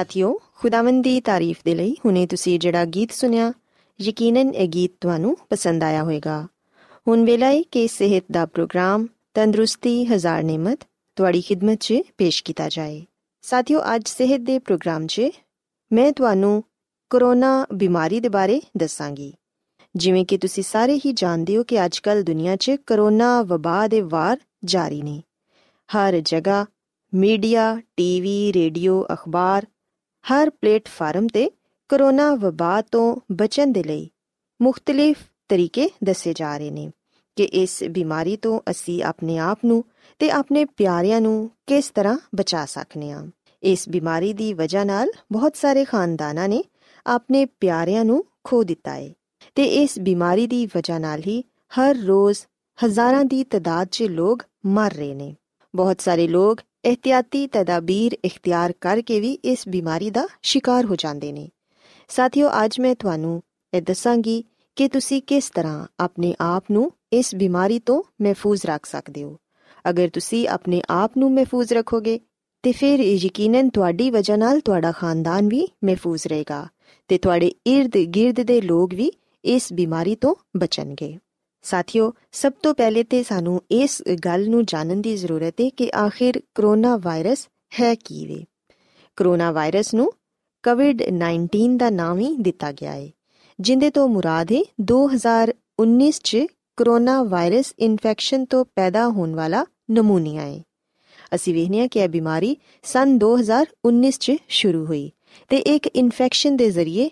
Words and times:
ਸਾਥਿਓ, 0.00 0.40
ਖੁਦਾਵੰਦ 0.56 1.04
ਦੀ 1.04 1.20
ਤਾਰੀਫ 1.20 1.56
ਦੇ 1.64 1.74
ਲਈ 1.74 1.96
ਹੁਣੇ 2.04 2.26
ਤੁਸੀਂ 2.26 2.58
ਜਿਹੜਾ 2.58 2.84
ਗੀਤ 2.84 3.12
ਸੁਨਿਆ 3.12 3.52
ਯਕੀਨਨ 4.00 4.54
ਇਹ 4.54 4.68
ਗੀਤ 4.68 4.92
ਤੁਹਾਨੂੰ 5.00 5.36
ਪਸੰਦ 5.50 5.82
ਆਇਆ 5.82 6.02
ਹੋਵੇਗਾ। 6.02 6.48
ਹੁਣ 7.08 7.24
ਵੇਲਾ 7.24 7.46
ਹੈ 7.46 7.62
ਕਿ 7.62 7.88
ਸਿਹਤ 7.88 8.24
ਦਾ 8.32 8.46
ਪ੍ਰੋਗਰਾਮ 8.46 9.06
ਤੰਦਰੁਸਤੀ, 9.34 10.04
ਹਜ਼ਾਰ 10.04 10.42
ਨਿਮਤ, 10.42 10.78
ਤੁਹਾਡੀ 11.16 11.42
ਖidmat 11.42 11.76
'ਚ 11.80 11.94
ਪੇਸ਼ 12.18 12.44
ਕੀਤਾ 12.44 12.68
ਜਾਏ। 12.68 13.06
ਸਾਥਿਓ, 13.42 13.80
ਅੱਜ 13.94 14.08
ਸਿਹਤ 14.08 14.40
ਦੇ 14.40 14.58
ਪ੍ਰੋਗਰਾਮ 14.58 15.06
'ਚ 15.06 15.22
ਮੈਂ 15.92 16.12
ਤੁਹਾਨੂੰ 16.12 16.64
ਕਰੋਨਾ 17.10 17.66
ਬਿਮਾਰੀ 17.74 18.20
ਦੇ 18.20 18.28
ਬਾਰੇ 18.28 18.60
ਦੱਸਾਂਗੀ। 18.76 19.34
ਜਿਵੇਂ 19.96 20.24
ਕਿ 20.24 20.38
ਤੁਸੀਂ 20.38 20.62
ਸਾਰੇ 20.62 20.98
ਹੀ 20.98 21.12
ਜਾਣਦੇ 21.12 21.56
ਹੋ 21.56 21.64
ਕਿ 21.64 21.84
ਅੱਜਕੱਲ 21.84 22.22
ਦੁਨੀਆ 22.22 22.56
'ਚ 22.56 22.70
ਕਰੋਨਾ 22.86 23.42
ਵਬਾ 23.42 23.88
ਦੇ 23.88 24.00
ਵਾਰ 24.00 24.38
ਜਾਰੀ 24.64 25.02
ਨੇ। 25.02 25.22
ਹਰ 25.96 26.20
ਜਗ੍ਹਾ 26.20 26.66
ਮੀਡੀਆ, 27.14 27.80
ਟੀਵੀ, 27.96 28.52
ਰੇਡੀਓ, 28.52 29.06
ਅਖਬਾਰ 29.12 29.66
ਹਰ 30.22 30.50
ਪਲੇਟਫਾਰਮ 30.50 31.26
ਤੇ 31.26 31.50
ਕਰੋਨਾ 31.88 32.34
ਵਬਾ 32.34 32.82
ਤੋਂ 32.82 33.16
ਬਚਣ 33.32 33.72
ਦੇ 33.72 33.82
ਲਈ 33.82 34.10
ਮੁxtਲਿਫ 34.62 35.16
ਤਰੀਕੇ 35.48 35.88
ਦੱਸੇ 36.04 36.32
ਜਾ 36.32 36.56
ਰਹੇ 36.58 36.70
ਨੇ 36.70 36.90
ਕਿ 37.36 37.44
ਇਸ 37.44 37.82
ਬਿਮਾਰੀ 37.90 38.36
ਤੋਂ 38.36 38.60
ਅਸੀਂ 38.70 39.02
ਆਪਣੇ 39.02 39.38
ਆਪ 39.38 39.58
ਨੂੰ 39.64 39.84
ਤੇ 40.18 40.30
ਆਪਣੇ 40.30 40.64
ਪਿਆਰਿਆਂ 40.64 41.20
ਨੂੰ 41.20 41.50
ਕਿਸ 41.66 41.90
ਤਰ੍ਹਾਂ 41.90 42.18
ਬਚਾ 42.34 42.64
ਸਕਨੇ 42.64 43.10
ਹਾਂ। 43.10 43.26
ਇਸ 43.62 43.88
ਬਿਮਾਰੀ 43.88 44.32
ਦੀ 44.32 44.52
ਵਜ੍ਹਾ 44.54 44.84
ਨਾਲ 44.84 45.10
ਬਹੁਤ 45.32 45.56
ਸਾਰੇ 45.56 45.84
ਖਾਨਦਾਨਾਂ 45.84 46.48
ਨੇ 46.48 46.62
ਆਪਣੇ 47.06 47.44
ਪਿਆਰਿਆਂ 47.44 48.04
ਨੂੰ 48.04 48.24
ਖੋ 48.44 48.62
ਦਿੱਤਾ 48.62 48.94
ਹੈ 48.94 49.10
ਤੇ 49.54 49.64
ਇਸ 49.64 49.98
ਬਿਮਾਰੀ 49.98 50.46
ਦੀ 50.46 50.66
ਵਜ੍ਹਾ 50.66 50.98
ਨਾਲ 50.98 51.20
ਹੀ 51.20 51.44
ਹਰ 51.72 51.96
ਰੋਜ਼ 51.96 52.38
ਹਜ਼ਾਰਾਂ 52.78 53.24
ਦੀ 53.24 53.44
ਤਦਾਦ 53.44 53.88
'ਚ 53.90 54.02
ਲੋਕ 54.02 54.42
ਮਰ 54.66 54.92
ਰਹੇ 54.92 55.14
ਨੇ। 55.14 55.34
ਬਹੁਤ 55.76 56.00
ਸਾਰੇ 56.00 56.28
ਲੋਕ 56.28 56.60
ਇhtiyati 56.84 57.48
ਤਦਾਬੀਰ 57.52 58.16
ਇਖਤਿਆਰ 58.24 58.72
ਕਰਕੇ 58.80 59.20
ਵੀ 59.20 59.38
ਇਸ 59.44 59.68
ਬਿਮਾਰੀ 59.68 60.10
ਦਾ 60.10 60.26
ਸ਼ਿਕਾਰ 60.42 60.84
ਹੋ 60.84 60.96
ਜਾਂਦੇ 60.96 61.32
ਨੇ 61.32 61.48
ਸਾਥੀਓ 62.08 62.48
ਅੱਜ 62.64 62.80
ਮੈਂ 62.80 62.94
ਤੁਹਾਨੂੰ 62.94 63.42
ਇਹ 63.74 63.82
ਦੱਸਾਂਗੀ 63.82 64.44
ਕਿ 64.76 64.88
ਤੁਸੀਂ 64.88 65.22
ਕਿਸ 65.22 65.50
ਤਰ੍ਹਾਂ 65.50 65.86
ਆਪਣੇ 66.00 66.34
ਆਪ 66.40 66.64
ਨੂੰ 66.70 66.92
ਇਸ 67.12 67.34
ਬਿਮਾਰੀ 67.34 67.78
ਤੋਂ 67.78 68.02
ਮਹਿਫੂਜ਼ 68.22 68.66
ਰੱਖ 68.66 68.86
ਸਕਦੇ 68.86 69.24
ਹੋ 69.24 69.36
ਅਗਰ 69.90 70.08
ਤੁਸੀਂ 70.08 70.48
ਆਪਣੇ 70.48 70.82
ਆਪ 70.90 71.10
ਨੂੰ 71.18 71.32
ਮਹਿਫੂਜ਼ 71.32 71.72
ਰੱਖੋਗੇ 71.72 72.20
ਤੇ 72.62 72.72
ਫਿਰ 72.72 73.00
ਯਕੀਨਨ 73.00 73.68
ਤੁਹਾਡੀ 73.68 74.10
ਵਜ੍ਹਾ 74.10 74.36
ਨਾਲ 74.36 74.60
ਤੁਹਾਡਾ 74.60 74.92
ਖਾਨਦਾਨ 74.92 75.48
ਵੀ 75.48 75.68
ਮਹਿਫੂਜ਼ 75.84 76.26
ਰਹੇਗਾ 76.26 76.68
ਤੇ 77.08 77.18
ਤੁਹਾਡੇ 77.18 77.52
ird-gird 77.68 78.44
ਦੇ 78.44 78.60
ਲੋਕ 78.60 78.94
ਵੀ 78.94 79.12
ਇਸ 79.44 79.72
ਬਿਮਾਰੀ 79.72 80.14
ਤੋਂ 80.14 80.34
ਬਚਣਗੇ 80.56 81.18
ਸਾਥੀਓ, 81.62 82.12
ਸਭ 82.32 82.52
ਤੋਂ 82.62 82.74
ਪਹਿਲੇ 82.74 83.04
ਤੇ 83.04 83.22
ਸਾਨੂੰ 83.22 83.62
ਇਸ 83.70 84.02
ਗੱਲ 84.24 84.50
ਨੂੰ 84.50 84.64
ਜਾਣਨ 84.64 85.02
ਦੀ 85.02 85.16
ਜ਼ਰੂਰਤ 85.16 85.54
ਹੈ 85.60 85.68
ਕਿ 85.68 85.90
ਆਖਿਰ 85.96 86.40
ਕਰੋਨਾ 86.54 86.96
ਵਾਇਰਸ 86.96 87.48
ਹੈ 87.80 87.94
ਕੀ 87.94 88.26
ਵੇ। 88.26 88.44
ਕਰੋਨਾ 89.16 89.52
ਵਾਇਰਸ 89.52 89.94
ਨੂੰ 89.94 90.12
ਕੋਵਿਡ-19 90.64 91.76
ਦਾ 91.76 91.90
ਨਾਮ 91.90 92.18
ਹੀ 92.18 92.36
ਦਿੱਤਾ 92.36 92.72
ਗਿਆ 92.72 92.92
ਹੈ 92.92 93.10
ਜਿੰਦੇ 93.60 93.90
ਤੋਂ 93.90 94.08
ਮੁਰਾਦ 94.08 94.52
ਹੈ 94.52 94.62
2019 94.92 96.10
ਚ 96.24 96.38
ਕਰੋਨਾ 96.76 97.22
ਵਾਇਰਸ 97.22 97.74
ਇਨਫੈਕਸ਼ਨ 97.78 98.44
ਤੋਂ 98.44 98.64
ਪੈਦਾ 98.64 99.08
ਹੋਣ 99.08 99.34
ਵਾਲਾ 99.34 99.66
ਨਮੂਨੀਆ 99.90 100.42
ਹੈ 100.42 100.62
ਅਸੀਂ 101.34 101.54
ਵੇਖਨੇ 101.54 101.80
ਆ 101.80 101.86
ਕਿ 101.86 102.00
ਇਹ 102.00 102.08
ਬਿਮਾਰੀ 102.08 102.56
ਸਨ 102.82 103.18
2019 103.24 104.10
ਚ 104.10 104.32
ਸ਼ੁਰੂ 104.48 104.86
ਹੋਈ 104.86 105.10
ਤੇ 105.48 105.56
ਇੱਕ 105.56 105.86
ਇਨਫੈਕਸ਼ਨ 105.86 106.56
ਦੇ 106.56 106.70
ਜ਼ਰੀਏ 106.70 107.10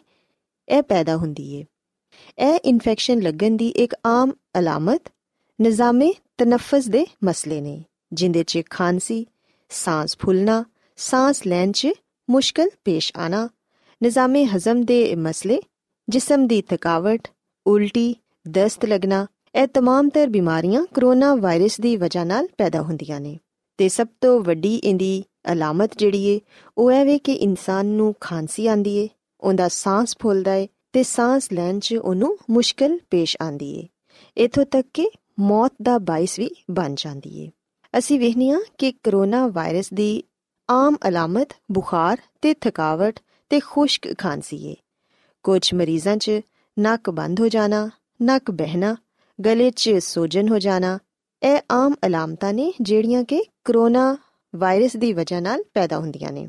ਇਹ 0.69 0.83
ਪੈਦਾ 0.83 1.17
ਹੁੰਦੀ 1.17 1.61
ਹੈ 1.61 1.67
ਇਹ 2.38 2.60
ਇਨਫੈਕਸ਼ਨ 2.66 3.22
ਲੱਗਣ 3.22 3.58
ਦੀ 3.58 3.68
ਇੱਕ 3.68 3.96
ਆਮ 4.06 4.32
ਅਲਾਮਤ 4.60 5.10
ਨਿਜ਼ਾਮੇ 5.60 6.14
ਤਨਫਸ 6.38 6.88
ਦੇ 6.88 7.06
ਮਸਲੇ 7.24 7.62
ਨੇ 7.62 7.84
ਜਿੰਦੇ 8.14 8.44
'ਚ 8.44 8.62
ਖਾਂਸੀ 8.70 9.26
ਸਾਹ 9.70 10.06
ਫੁੱਲਣਾ 10.20 10.64
ਸਾਹ 10.98 11.48
ਲੈਣ 11.48 11.72
'ਚ 11.72 11.88
ਮੁਸ਼ਕਲ 12.30 12.70
ਪੇਸ਼ 12.86 13.12
ਆਣਾ 13.18 13.50
ਨਿਜ਼ਾਮੇ 14.02 14.46
ਹਜ਼ਮ 14.46 14.84
ਦੇ 14.84 15.16
ਮਸਲੇ 15.16 15.62
ਜਿਸਮ 16.10 16.48
ਦੀ 16.48 16.62
ਥਕਾਵਟ 16.62 17.28
ਉਲਟੀ 17.66 18.16
ਦਸਤ 18.48 18.86
ਲੱਗਣਾ 18.86 19.26
ਇਹ 19.56 19.68
तमाम 19.68 20.10
ਤਰ 20.10 20.30
ਬਿਮਾਰੀਆਂ 20.30 20.86
ਕਰੋਨਾ 20.94 21.36
ਵਾਇਰਸ 21.36 21.80
ਦੀ 21.82 21.96
ਵਜ੍ਹਾ 21.98 22.24
ਨਾਲ 22.24 22.48
ਪੈਦਾ 22.58 22.82
ਹੁੰਦੀਆਂ 22.82 23.20
ਨੇ 23.22 23.38
ਤੇ 23.78 23.90
ਸਭ 23.90 24.08
ਤੋਂ 24.22 24.40
ਵੱਡੀ 24.42 24.76
ਇਹਦੀ 24.76 25.24
ਅਲਾਮਤ 25.52 25.98
ਜਿਹੜੀ 25.98 26.26
ਏ 26.26 26.40
ਉਹ 26.78 26.92
ਹੈ 26.92 27.04
ਵੇ 27.06 27.18
ਕਿ 27.18 27.34
ਇਨਸਾਨ 27.34 27.86
ਨੂੰ 27.86 28.14
ਖਾਂਸੀ 28.22 28.68
ਆਂਦੀ 28.68 28.96
ਏ 28.98 29.08
ਉਹਦਾ 29.40 29.68
ਸਾਹ 29.68 30.06
ਫੁੱਲਦਾ 30.20 30.56
ਏ 30.56 30.68
ਤੇ 30.93 31.03
ਸਾਹ 31.03 31.41
ਲੈਣ 31.53 31.79
'ਚ 31.79 31.95
ਉਹਨੂੰ 31.95 32.39
ਮੁਸ਼ਕਲ 32.51 32.99
ਪੇਸ਼ 33.11 33.37
ਆਂਦੀ 33.43 33.81
ਏ। 33.81 33.89
ਇਥੋਂ 34.45 34.65
ਤੱਕ 34.65 34.89
ਕਿ 34.95 35.11
ਮੌਤ 35.41 35.73
ਦਾ 35.83 35.99
ਬਾਇਸ 35.99 36.39
ਵੀ 36.39 36.51
ਬਣ 36.71 36.95
ਜਾਂਦੀ 36.95 37.41
ਏ। 37.41 37.51
ਅਸੀਂ 37.99 38.21
ਵੇਖਨੀਆ 38.21 38.59
ਕਿ 38.79 38.93
ਕਰੋਨਾ 38.93 39.47
ਵਾਇਰਸ 39.47 39.93
ਦੀ 39.93 40.23
ਆਮ 40.71 40.97
ਅਲਾਮਤ, 41.09 41.49
ਬੁਖਾਰ 41.73 42.19
ਤੇ 42.43 42.55
ਥਕਾਵਟ 42.55 43.21
ਤੇ 43.49 43.61
ਖੁਸ਼ਕ 43.61 44.19
ਖਾਂਸੀ 44.19 44.67
ਏ। 44.67 44.77
ਕੁਝ 45.43 45.75
ਮਰੀਜ਼ਾਂ 45.75 46.17
'ਚ 46.17 46.31
ਨੱਕ 46.79 47.11
ਬੰਦ 47.11 47.41
ਹੋ 47.41 47.49
ਜਾਣਾ, 47.49 47.91
ਨੱਕ 48.23 48.51
ਬਹਿਣਾ, 48.51 48.97
ਗਲੇ 49.45 49.71
'ਚ 49.71 49.91
ਸੋਜਨ 49.91 50.49
ਹੋ 50.49 50.59
ਜਾਣਾ, 50.59 50.99
ਇਹ 51.43 51.61
ਆਮ 51.73 51.95
ਅਲਾਮਤਾਂ 52.07 52.53
ਨੇ 52.53 52.73
ਜਿਹੜੀਆਂ 52.81 53.25
ਕਿ 53.25 53.45
ਕਰੋਨਾ 53.65 54.17
ਵਾਇਰਸ 54.57 54.97
ਦੀ 54.97 55.13
ਵਜ੍ਹਾ 55.13 55.41
ਨਾਲ 55.41 55.65
ਪੈਦਾ 55.75 55.99
ਹੁੰਦੀਆਂ 55.99 56.33
ਨੇ। 56.33 56.49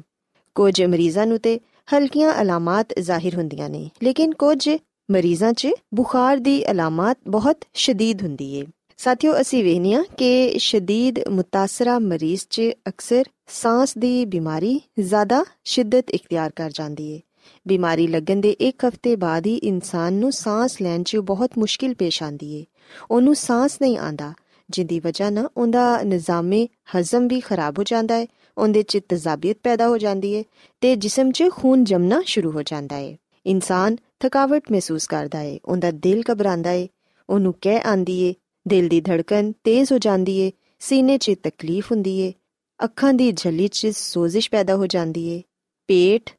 ਕੁਝ 0.55 0.83
ਮਰੀਜ਼ਾਂ 0.83 1.27
ਨੂੰ 1.27 1.39
ਤੇ 1.39 1.59
ਹਲਕੀਆਂ 1.97 2.41
ਅਲਾਮਤ 2.41 2.99
ਜ਼ਾਹਿਰ 2.99 3.35
ਹੁੰਦੀਆਂ 3.35 3.69
ਨੇ, 3.69 3.89
ਲੇਕਿਨ 4.03 4.33
ਕੁਝ 4.33 4.69
ਮਰੀਜ਼ਾਂ 5.11 5.53
'ਚ 5.53 5.67
ਬੁਖਾਰ 5.93 6.37
ਦੀ 6.37 6.71
ਅਲਾਮਤ 6.71 7.17
ਬਹੁਤ 7.27 7.57
ਸ਼ਦੀਦ 7.73 8.21
ਹੁੰਦੀ 8.23 8.55
ਏ। 8.55 8.65
ਸਾਥੀਓ, 8.97 9.41
ਅਸੀਂ 9.41 9.63
ਵੇਖਨੀਆ 9.63 10.03
ਕਿ 10.17 10.55
ਸ਼ਦੀਦ 10.57 11.27
ਮੁਤਾਸਰਾ 11.27 11.99
ਮਰੀਜ਼ 11.99 12.41
'ਚ 12.49 12.61
ਅਕਸਰ 12.87 13.23
ਸਾਹ 13.47 13.85
ਦੀ 13.97 14.25
ਬਿਮਾਰੀ 14.25 14.81
ਜ਼ਿਆਦਾ 14.99 15.45
ਸ਼ਿੱਦਤ 15.63 16.09
ਇਖਤਿਆਰ 16.09 16.51
ਕਰ 16.55 16.71
ਜਾਂਦੀ 16.73 17.11
ਏ। 17.11 17.19
ਬਿਮਾਰੀ 17.67 18.07
ਲੱਗਣ 18.07 18.35
ਦੇ 18.35 18.49
ਇੱਕ 18.49 18.85
ਹਫ਼ਤੇ 18.85 19.15
ਬਾਅਦ 19.15 19.47
ਹੀ 19.47 19.55
ਇਨਸਾਨ 19.55 20.13
ਨੂੰ 20.13 20.31
ਸਾਹ 20.31 20.67
ਲੈਣ 20.81 21.03
'ਚ 21.03 21.17
ਬਹੁਤ 21.17 21.51
ਮੁਸ਼ਕਿਲ 21.57 21.93
ਪੇਸ਼ 21.93 22.23
ਆਂਦੀ 22.23 22.53
ਏ। 22.53 22.65
ਉਹਨੂੰ 23.11 23.35
ਸਾਹ 23.35 23.67
ਨਹੀਂ 23.81 23.97
ਆਂਦਾ 23.97 24.33
ਜਿੰਦੀ 24.69 24.99
ਵਜ੍ਹਾ 24.99 25.29
ਨਾਲ 25.29 25.49
ਉਹਦਾ 25.57 26.01
ਨਿਜ਼ਾਮੇ 26.03 26.67
ਹਜ਼ਮ 26.97 27.27
ਵੀ 27.27 27.39
ਖਰਾਬ 27.39 27.79
ਹੋ 27.79 27.83
ਜਾਂਦਾ 27.83 28.15
ਹੈ, 28.15 28.27
ਉਹਦੇ 28.57 28.83
'ਚ 28.83 28.99
ਤਜ਼ਾਬੀਅਤ 29.09 29.57
ਪੈਦਾ 29.63 29.87
ਹੋ 29.87 29.97
ਜਾਂਦੀ 29.97 30.35
ਹੈ 30.35 30.43
ਤੇ 30.81 30.95
ਜਿਸਮ 30.95 31.31
'ਚ 31.31 31.43
ਖੂਨ 31.51 31.83
ਜਮਨਾ 31.83 32.21
ਸ਼ੁਰੂ 32.25 32.51
ਹੋ 32.51 32.63
ਜਾਂਦਾ 32.63 32.95
ਹੈ। 32.95 33.17
ਇਨਸਾਨ 33.45 33.95
ਥਕਾਵਟ 34.19 34.71
ਮਹਿਸੂਸ 34.71 35.07
ਕਰਦਾ 35.07 35.39
ਹੈ, 35.39 35.57
ਉਹਦਾ 35.65 35.91
ਦਿਲ 35.91 36.23
ਘਬਰਾਉਂਦਾ 36.31 36.69
ਹੈ, 36.69 36.87
ਉਹਨੂੰ 37.29 37.53
ਕਹਿ 37.61 37.81
ਆਂਦੀ 37.85 38.19
ਏ 38.21 38.33
ਦਿਲ 38.67 38.87
ਦੀ 38.87 39.01
ਧੜਕਨ 39.01 39.53
ਤੇਜ਼ 39.63 39.93
ਹੋ 39.93 39.97
ਜਾਂਦੀ 39.97 40.37
ਏ 40.37 40.51
ਸੀਨੇ 40.79 41.17
'ਚ 41.17 41.31
ਤਕਲੀਫ 41.43 41.91
ਹੁੰਦੀ 41.91 42.19
ਏ 42.19 42.33
ਅੱਖਾਂ 42.79 43.13
ਦੀ 43.13 43.31
ਝੱਲੀ 43.31 43.67
'ਚ 43.67 43.87
ਸੋਜ਼ਿਸ਼ 43.87 44.51
ਪੈਦਾ 44.51 44.75
ਹੋ 44.75 44.87
ਜਾਂਦੀ 44.87 45.27
ਏ 45.27 45.41
ਪੇਟ 45.89 46.29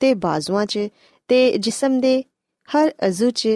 ਤੇ 0.00 0.14
ਬਾਜ਼ੂਆਂ 0.14 0.66
'ਚ 0.66 0.78
ਤੇ 1.28 1.58
ਜਿਸਮ 1.58 2.00
ਦੇ 2.00 2.24
ਹਰ 2.68 2.92
ਅਜ਼ੂ 3.06 3.30
'ਚ 3.30 3.48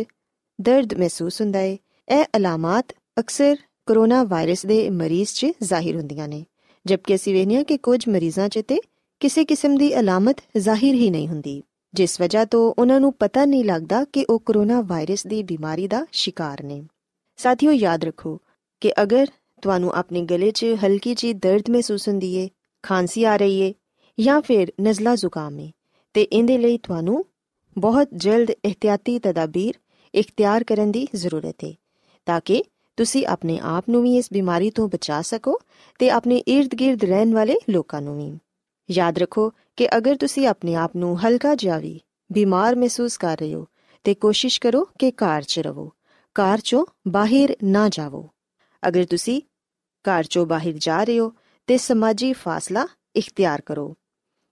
ਦਰਦ 0.61 0.95
ਮਹਿਸੂਸ 0.95 1.41
ਹੁੰਦਾ 1.41 1.61
ਏ 1.61 1.79
ਇਹ 2.09 2.25
ਅਲਾਮਤ 2.37 2.95
ਅਕਸਰ 3.19 3.57
ਕਰੋਨਾ 3.87 4.25
ਵਾਇਰਸ 4.25 4.67
ਦੇ 4.67 4.91
ਮਰੀਜ਼ 4.91 5.29
'ਚ 5.29 5.47
ਜ਼ਾਹਿਰ 5.63 5.97
ਹੁੰਦੀਆਂ 5.97 6.29
ਨੇ, 6.29 6.45
ਜਦਕਿ 6.87 7.15
ਅਸੀਂ 7.15 7.35
ਵੇਖਿਆ 7.35 7.63
ਕਿ 7.63 7.77
ਕੁਝ 7.77 8.09
ਮਰੀਜ਼ਾਂ 8.09 8.49
'ਚ 8.49 8.63
ਤੇ 8.69 8.81
ਕਿਸੇ 9.21 9.45
ਕਿਸਮ 9.45 9.77
ਦੀ 9.77 10.01
ਅਲਾਮਤ 10.01 10.37
ਜ਼ਾਹਿਰ 10.57 10.95
ਹੀ 10.95 11.11
ਨਹੀਂ 11.11 11.29
ਹੁੰਦੀ, 11.29 11.63
ਜਿਸ 11.95 12.21
ਵਜ੍ਹਾ 12.21 12.45
ਤੋਂ 12.45 12.75
ਉਹਨਾਂ 12.79 13.01
ਨੂੰ 13.01 13.13
ਪਤਾ 13.13 13.45
ਨਹੀਂ 13.45 13.65
ਲੱਗਦਾ 13.65 14.05
ਕਿ 14.05 14.25
ਉਹ 14.31 14.41
ਕਰੋਨਾ 14.41 14.81
ਵਾਇਰਸ 14.81 15.27
ਦੀ 15.27 15.43
ਬਿਮਾਰੀ 15.43 15.89
ਦਾ 15.89 16.07
ਸ਼ਿਕਾਰ 16.13 16.63
ਨੇ। 16.63 16.83
ਸਾਥੀਓ, 17.37 17.73
ਯਾਦ 17.73 18.05
ਰੱਖੋ 18.05 18.41
ਕਿ 18.81 18.93
ਅਗਰ 19.03 19.27
ਤੁਹਾਨੂੰ 19.63 19.93
ਆਪਣੇ 19.93 20.23
ਗਲੇ 20.23 20.51
'ਚ 20.51 20.65
ਹਲਕੀ 20.85 21.15
ਜਿਹੀ 21.15 21.33
ਦਰਦ 21.33 21.71
ਮਹਿਸੂਸ 21.71 22.09
ਹੁੰਦੀ 22.09 22.35
ਏ, 22.35 22.49
ਖਾਂਸੀ 22.83 23.25
ਆ 23.25 23.37
ਰਹੀ 23.37 23.61
ਏ, 23.61 23.75
ਜਾਂ 24.19 24.41
ਫਿਰ 24.41 24.73
ਨਜ਼ਲਾ 24.81 25.15
ਜ਼ੁਕਾਮ 25.15 25.61
ਏ, 25.61 25.71
ਤੇ 26.15 26.23
ਇਹਦੇ 26.23 26.59
ਲਈ 26.59 26.79
ਤੁਹਾਨੂੰ 26.79 27.25
ਬਹੁਤ 27.79 28.09
ਜਲਦ 28.17 28.51
ਇhtiyati 28.51 29.19
ਤਦਾਬੀਰ 29.23 29.75
ਇਖਤਿਆਰ 30.15 30.65
ਕਰਨ 30.65 30.93
ਦੀ 30.93 31.07
ਜ਼ਰੂਰਤ 31.15 31.65
ਹੈ 31.65 31.73
ਤਾਂ 32.27 32.41
ਕਿ 32.45 32.65
ਤੁਸੀਂ 32.97 33.27
ਆਪਣੇ 33.27 33.59
ਆਪ 33.59 33.85
ਨੂੰ 33.89 34.03
ਵੀ 34.03 34.17
ਇਸ 34.17 34.29
ਬਿਮਾਰੀ 34.33 34.71
ਤੋਂ 34.71 34.89
ਬਚਾ 34.89 35.23
ਸਕੋ 35.23 35.61
ਤੇ 35.99 36.11
ਆਪਣੇ 36.11 36.43
ird-gird 36.51 36.99
ਰਹਿਣ 37.05 37.35
ਵਾਲੇ 37.35 37.55
ਲੋਕਾਂ 37.71 38.03
ਨੂੰ 38.03 38.17
ਵੀ। 38.19 38.39
ਯਾਦ 38.91 39.19
ਰੱਖੋ 39.19 39.53
ਕਿ 39.77 39.97
ਅਗਰ 39.97 40.17
ਤੁਸੀਂ 40.17 40.47
ਆਪਣੇ 40.47 40.75
ਆਪ 40.75 40.97
ਨੂੰ 40.97 41.27
ਹਲਕਾ 41.27 41.55
ਜਿਹਾ 41.55 41.79
ਵੀ 41.79 42.01
ਬਿਮਾਰ 42.33 42.77
ਮਹਿਸੂਸ 42.77 43.17
ਕਰ 43.17 43.37
ਰਹੇ 43.37 43.55
ਹੋ, 43.55 43.67
ਤੇ 44.05 44.15
ਕੋਸ਼ਿਸ਼ 44.15 44.61
ਕਰੋ 44.61 44.85
ਕਿ 44.99 45.11
ਘਰ 45.11 45.43
'ਚ 45.43 45.59
ਰਹੋ। 45.59 45.93
ਘਰ 46.35 46.59
'ਚੋਂ 46.59 46.87
ਬਾਹਰ 47.09 47.57
ਨਾ 47.65 47.89
ਜਾਵੋ। 47.89 48.29
ਅਗਰ 48.89 49.05
ਤੁਸੀਂ 49.05 49.43
ਘਰ 50.05 50.21
'ਚੋਂ 50.21 50.47
ਬਾਹਰ 50.47 50.73
ਜਾ 50.73 51.05
ਰਹੇ 51.05 51.19
ਹੋ, 51.19 51.33
ਤੇ 51.67 51.77
ਸਮਾਜੀ 51.77 52.33
ਫਾਸਲਾ 52.33 52.87
ਇਖਤਿਆਰ 53.17 53.61
ਕਰੋ। 53.61 53.97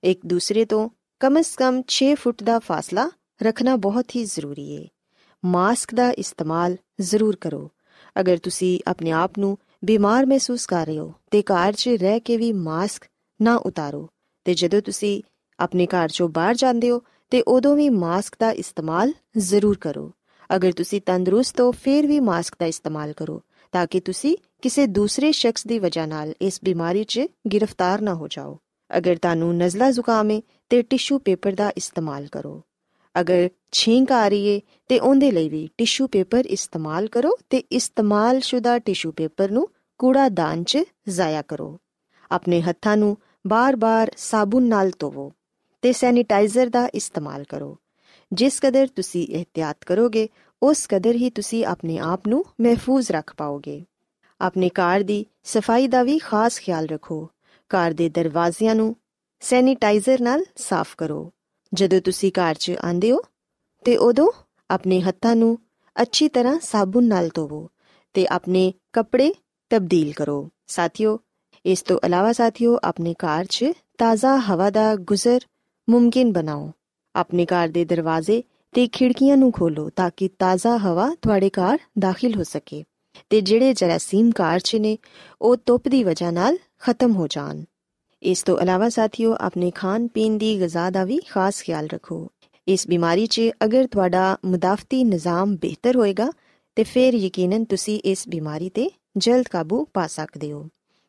ਇੱਕ 0.04 0.20
ਦੂਸਰੇ 0.26 0.64
ਤੋਂ 0.64 0.88
ਕਮ 1.20 1.42
ਸ 1.42 1.54
ਕਮ 1.56 1.82
6 1.88 2.14
ਫੁੱਟ 2.14 2.42
ਦਾ 2.42 2.58
ਫਾਸਲਾ 2.58 3.10
ਰੱਖਣਾ 3.42 3.76
ਬਹੁਤ 3.76 4.16
ਹੀ 4.16 4.24
ਜ਼ਰੂਰੀ 4.24 4.76
ਹੈ 4.76 4.88
ਮਾਸਕ 5.44 5.94
ਦਾ 5.94 6.10
ਇਸਤੇਮਾਲ 6.10 6.76
ਜ਼ਰੂਰ 7.00 7.36
ਕਰੋ। 7.36 7.70
ਅਗਰ 8.20 8.36
ਤੁਸੀਂ 8.36 8.80
ਆਪਣੇ 8.86 9.10
ਆਪ 9.10 9.38
ਨੂੰ 9.38 9.58
ਬਿਮਾਰ 9.84 10.26
ਮਹਿਸੂਸ 10.26 10.66
ਕਰ 10.66 10.86
ਰਹੇ 10.86 10.98
ਹੋ, 10.98 11.12
ਤੇ 11.30 11.42
ਘਰ 11.42 11.72
'ਚ 11.72 11.88
ਰਹਿ 11.88 12.20
ਕੇ 12.20 12.36
ਵੀ 12.36 12.52
ਮਾਸਕ 12.52 13.04
ਨਾ 13.42 13.56
ਉਤਾਰੋ। 13.56 14.08
ਤੇ 14.44 14.54
ਜਦੋਂ 14.54 14.80
ਤੁਸੀਂ 14.80 15.22
ਆਪਣੇ 15.60 15.86
ਘਰ 15.86 16.08
'ਚੋਂ 16.08 16.28
ਬਾਹਰ 16.28 16.54
ਜਾਂਦੇ 16.54 16.90
ਹੋ, 16.90 17.02
ਤੇ 17.30 17.42
ਉਦੋਂ 17.42 17.76
ਵੀ 17.76 17.88
ਮਾਸਕ 17.88 18.36
ਦਾ 18.40 18.50
ਇਸਤੇਮਾਲ 18.50 19.12
ਜ਼ਰੂਰ 19.38 19.78
ਕਰੋ। 19.80 20.12
ਅਗਰ 20.56 20.72
ਤੁਸੀਂ 20.72 21.00
ਤੰਦਰੁਸਤ 21.00 21.60
ਹੋ, 21.60 21.70
ਫਿਰ 21.70 22.06
ਵੀ 22.06 22.20
ਮਾਸਕ 22.20 22.54
ਦਾ 22.60 22.66
ਇਸਤੇਮਾਲ 22.66 23.12
ਕਰੋ, 23.12 23.42
ਤਾਂ 23.72 23.86
ਕਿ 23.86 24.00
ਤੁਸੀਂ 24.00 24.36
ਕਿਸੇ 24.62 24.86
ਦੂਸਰੇ 24.86 25.32
ਸ਼ਖਸ 25.32 25.66
ਦੀ 25.66 25.78
ਵਜ੍ਹਾ 25.78 26.06
ਨਾਲ 26.06 26.34
ਇਸ 26.42 26.60
ਬਿਮਾਰੀ 26.64 27.04
'ਚ 27.04 27.20
ਗ੍ਰਿਫਤਾਰ 27.54 28.00
ਨਾ 28.00 28.14
ਹੋ 28.14 28.28
ਜਾਓ। 28.28 28.58
ਅਗਰ 28.98 29.16
ਤੁਹਾਨੂੰ 29.16 29.56
ਨਜ਼ਲਾ 29.56 29.90
ਜ਼ੁਕਾਮ 29.90 30.30
ਹੈ 30.30 30.40
ਤੇ 30.70 30.82
ਟਿਸ਼ੂ 30.82 31.18
ਪੇਪਰ 31.18 31.52
ਦਾ 31.52 31.72
ਇਸਤੇਮਾਲ 31.76 32.26
ਕਰੋ। 32.26 32.62
ਅਗਰ 33.20 33.48
ਛੀਂਕ 33.72 34.12
ਆ 34.12 34.28
ਰਹੀ 34.28 34.54
ਹੈ 34.54 34.60
ਤੇ 34.88 34.98
ਉਹਦੇ 34.98 35.30
ਲਈ 35.30 35.48
ਵੀ 35.48 35.68
ਟਿਸ਼ੂ 35.78 36.06
ਪੇਪਰ 36.06 36.46
ਇਸਤੇਮਾਲ 36.46 37.06
ਕਰੋ 37.06 37.36
ਤੇ 37.50 37.58
ਇਸਤੇਮਾਲਸ਼ੁਦਾ 37.58 38.78
ਟਿਸ਼ੂ 38.78 39.12
ਪੇਪਰ 39.12 39.50
ਨੂੰ 39.50 39.68
ਕੂੜਾਦਾਨ 39.98 40.64
'ਚ 40.64 40.78
ਜ਼ਾਇਆ 41.08 41.42
ਕਰੋ। 41.42 41.78
ਆਪਣੇ 42.30 42.60
ਹੱਥਾਂ 42.60 42.96
ਨੂੰ 42.96 43.16
ਬਾਰ-ਬਾਰ 43.46 44.12
ਸਾਬੁਨ 44.16 44.62
ਨਾਲ 44.62 44.90
ਧੋਵੋ 44.98 45.32
ਤੇ 45.82 45.92
ਸੈਨੀਟਾਈਜ਼ਰ 45.92 46.68
ਦਾ 46.68 46.88
ਇਸਤੇਮਾਲ 46.94 47.44
ਕਰੋ। 47.44 47.78
ਜਿਸ 48.32 48.60
ਕਦਰ 48.60 48.86
ਤੁਸੀਂ 48.86 49.26
ਇhtiyat 49.26 49.78
ਕਰੋਗੇ, 49.86 50.28
ਉਸ 50.62 50.86
ਕਦਰ 50.90 51.14
ਹੀ 51.14 51.30
ਤੁਸੀਂ 51.30 51.64
ਆਪਣੇ 51.64 51.98
ਆਪ 51.98 52.28
ਨੂੰ 52.28 52.44
ਮਹਿਫੂਜ਼ 52.60 53.12
ਰੱਖ 53.12 53.34
ਪਾਓਗੇ। 53.36 53.84
ਆਪਣੇ 54.40 54.68
ਕਾਰ 54.68 55.00
ਦੀ 55.00 55.26
ਸਫ਼ਾਈ 55.44 55.88
ਦਾ 55.88 56.02
ਵੀ 56.02 56.18
ਖਾਸ 56.18 56.58
ਖਿਆਲ 56.58 56.86
ਰੱਖੋ। 56.86 57.30
ਕਾਰ 57.68 57.90
ਦੇ 57.90 58.08
ਦਰਵਾਜ਼ਿਆਂ 58.08 58.74
ਨੂੰ 58.74 58.96
ਸੈਨੀਟਾਈਜ਼ਰ 59.40 60.20
ਨਾਲ 60.20 60.44
ਸਾਫ਼ 60.56 60.96
ਕਰੋ। 60.98 61.32
ਜਦੋਂ 61.74 62.00
ਤੁਸੀਂ 62.00 62.32
ਕਾਰ 62.32 62.54
'ਚ 62.54 62.70
ਆਂਦੇ 62.84 63.12
ਹੋ, 63.12 63.18
ਤੇ 63.84 63.96
ਉਦੋਂ 63.96 64.30
ਆਪਣੇ 64.70 65.00
ਹੱਥਾਂ 65.00 65.36
ਨੂੰ 65.36 65.58
ਅੱਛੀ 66.02 66.28
ਤਰ੍ਹਾਂ 66.28 66.60
ਸਾਬੁਨ 66.60 67.04
ਨਾਲ 67.04 67.30
ਧੋਵੋ 67.34 67.70
ਤੇ 68.14 68.26
ਆਪਣੇ 68.26 68.72
ਕੱਪੜੇ 68.92 69.34
ਤਬਦੀਲ 69.70 70.12
ਕਰੋ। 70.12 70.50
ਸਾਥੀਓ, 70.66 71.18
ਇਸ 71.66 71.82
ਤੋਂ 71.82 71.98
ਇਲਾਵਾ 72.04 72.32
ਸਾਥੀਓ, 72.32 72.78
ਆਪਣੇ 72.84 73.14
ਕਾਰ 73.18 73.44
'ਚ 73.44 73.64
ਤਾਜ਼ਾ 73.98 74.36
ਹਵਾ 74.36 74.70
ਦਾ 74.70 74.94
ਗੁਜ਼ਰ 74.96 75.40
ਮੁਮਕਿਨ 75.88 76.32
ਬਣਾਓ। 76.32 76.72
ਆਪਣੇ 77.16 77.46
ਕਾਰ 77.46 77.68
ਦੇ 77.68 77.84
ਦਰਵਾਜ਼ੇ 77.84 78.42
ਤੇ 78.74 78.88
ਖਿੜਕੀਆਂ 78.88 79.36
ਨੂੰ 79.36 79.52
ਖੋਲੋ 79.52 79.90
ਤਾਂ 79.90 80.10
ਕਿ 80.16 80.28
ਤਾਜ਼ਾ 80.28 80.76
ਹਵਾ 80.76 81.10
ਤੁਹਾਡੇ 81.22 81.50
ਕਾਰ 81.50 81.78
ਦਾਖਲ 81.98 82.34
ਹੋ 82.34 82.42
ਸਕੇ 82.42 82.84
ਤੇ 83.30 83.40
ਜਿਹੜੇ 83.40 83.72
ਜਰਾਸੀਮ 83.72 84.30
ਕਾਰ 84.30 84.58
'ਚ 84.58 84.76
ਨੇ, 84.76 84.98
ਉਹ 85.42 85.56
ਧੁੱਪ 85.66 85.88
ਦੀ 85.88 86.04
ਵਜ੍ਹਾ 86.04 86.30
ਨਾਲ 86.30 86.58
ਖਤਮ 86.78 87.12
ਹੋ 87.12 87.26
ਜਾਣ। 87.26 87.64
ਇਸ 88.22 88.42
ਤੋਂ 88.42 88.58
ਇਲਾਵਾ 88.58 88.88
ਸਾਥੀਓ, 88.88 89.36
ਆਪਣੇ 89.40 89.70
ਖਾਣ 89.70 90.06
ਪੀਣ 90.06 90.38
ਦੀ 90.38 90.60
ਗਿਜ਼ਾ 90.60 90.90
ਦਾ 90.90 91.04
ਵੀ 91.04 91.18
ਖਾਸ 91.18 91.62
ਖਿਆਲ 91.62 91.86
ਰੱਖੋ। 91.86 92.28
ਇਸ 92.68 92.88
ਬਿਮਾਰੀ 92.88 93.26
'ਚ 93.26 93.40
ਅਗਰ 93.64 93.86
ਤੁਹਾਡਾ 93.86 94.38
ਮੁਦਾਫਤੀ 94.44 95.04
ਨਿਜ਼ਾਮ 95.04 95.56
ਬਿਹਤਰ 95.56 95.96
ਹੋਏਗਾ, 95.96 96.32
ਤੇ 96.76 96.84
ਫਿਰ 96.84 97.14
ਯਕੀਨਨ 97.14 97.64
ਤੁਸੀਂ 97.64 98.00
ਇਸ 98.04 98.28
ਬਿਮਾਰੀ 98.28 98.68
ਤੇ 98.68 98.90
ਜਲਦ 99.16 99.48
ਕਾਬੂ 99.48 99.86
ਪਾ 99.94 100.06
ਸਕਦੇ 100.06 100.52
ਹੋ। 100.52 100.68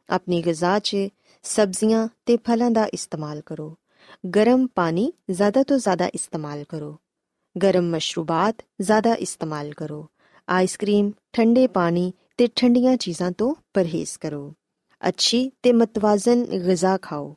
ਆਪਣੀ 0.09 0.41
ਗਿਜ਼ਾ 0.41 0.79
'ਚ 0.79 0.97
ਸਬਜ਼ੀਆਂ 1.43 2.07
ਤੇ 2.25 2.37
ਫਲਾਂ 2.37 2.71
ਦਾ 2.71 2.85
ਇਸਤੇਮਾਲ 2.85 3.41
ਕਰੋ। 3.45 3.77
ਗਰਮ 4.35 4.67
ਪਾਣੀ 4.75 5.13
ਜ਼ਿਆਦਾ 5.31 5.63
ਤੋਂ 5.63 5.77
ਜ਼ਿਆਦਾ 5.77 6.07
ਇਸਤੇਮਾਲ 6.07 6.63
ਕਰੋ। 6.69 6.99
ਗਰਮ 7.63 7.89
ਮਸ਼ਰੂਬਾਤ 7.89 8.55
ਜ਼ਿਆਦਾ 8.81 9.13
ਇਸਤੇਮਾਲ 9.13 9.73
ਕਰੋ। 9.73 10.07
ਆਈਸਕ੍ਰੀਮ, 10.49 11.11
ਠੰਡੇ 11.33 11.67
ਪਾਣੀ 11.67 12.13
ਤੇ 12.37 12.47
ਠੰਡੀਆਂ 12.55 12.97
ਚੀਜ਼ਾਂ 12.97 13.31
ਤੋਂ 13.31 13.55
ਪਰਹੇਜ਼ 13.73 14.17
ਕਰੋ। 14.21 14.53
ਅੱਛੀ 15.07 15.51
ਤੇ 15.63 15.71
ਮਤਵਾਜ਼ਨ 15.73 16.43
ਗਿਜ਼ਾ 16.43 16.97
ਖਾਓ, 16.97 17.35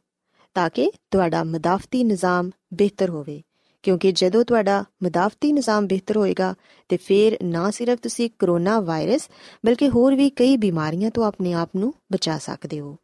ਤਾਂ 0.55 0.71
ਕਿ 0.71 0.93
ਤੁਹਾਡਾ 1.11 1.45
ਮਦਾਫਤੀ 1.45 2.05
ਨਿਜ਼ਾਮ 2.05 2.51
ਬਿਹਤਰ 2.75 3.11
ਹੋਵੇ। 3.11 3.43
ਕਿਉਂਕਿ 3.83 4.13
ਜਦੋਂ 4.13 4.45
ਤੁਹਾਡਾ 4.45 4.85
ਮਦਾਫਤੀ 5.03 5.53
ਨਿਜ਼ਾਮ 5.53 5.87
ਬਿਹਤਰ 5.87 6.17
ਹੋਏਗਾ, 6.17 6.55
ਤੇ 6.89 6.97
ਫਿਰ 6.97 7.37
ਨਾ 7.43 7.71
ਸਿਰਫ 7.71 7.99
ਤੁਸੀਂ 8.03 8.31
ਕਰੋਨਾ 8.39 8.81
ਵਾਇਰਸ, 8.81 9.29
ਬਲਕਿ 9.67 9.89
ਹੋਰ 9.89 10.15
ਵੀ 10.15 10.31
ਕਈ 10.31 10.57
ਬਿਮਾਰੀਆਂ 10.57 11.11
ਤੋਂ 11.11 11.25
ਆਪਣੇ 11.25 11.53
ਆਪ 11.53 11.71
ਨੂੰ 11.77 11.95
ਬਚਾ 12.13 12.39
ਸਕਦੇ 12.39 12.81
ਹੋ। 12.81 12.97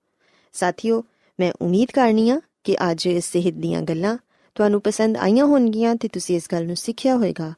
ਸਾਥੀਓ, 0.52 1.04
ਮੈਂ 1.40 1.52
ਉਮੀਦ 1.62 1.90
ਕਰਨੀ 1.90 2.30
ਆ 2.30 2.40
ਕਿ 2.64 2.76
ਅੱਜ 2.90 3.08
ਸਿਹਤ 3.08 3.54
ਦੀਆਂ 3.54 3.82
ਗੱਲਾਂ 3.82 4.18
ਤੁਹਾਨੂੰ 4.54 4.80
ਪਸੰਦ 4.80 5.16
ਆਈਆਂ 5.16 5.44
ਹੋਣਗੀਆਂ 5.44 5.96
ਤੇ 5.96 6.08
ਤੁਸੀਂ 6.08 6.36
ਇਸ 6.36 6.48
ਗੱਲ 6.52 6.66
ਨੂੰ 6.66 6.76
ਸਿੱਖਿਆ 6.76 7.14
ਹੋਵੇਗਾ 7.14 7.52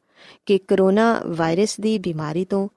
ਕਿ 0.47 0.59
ਕਰੋਨਾ 0.59 1.23
ਵਾਇਰਸ 1.27 1.81
ਦੀ 1.81 1.99
ਬਿਮਾਰੀ 1.99 2.45
ਤੋਂ 2.45 2.69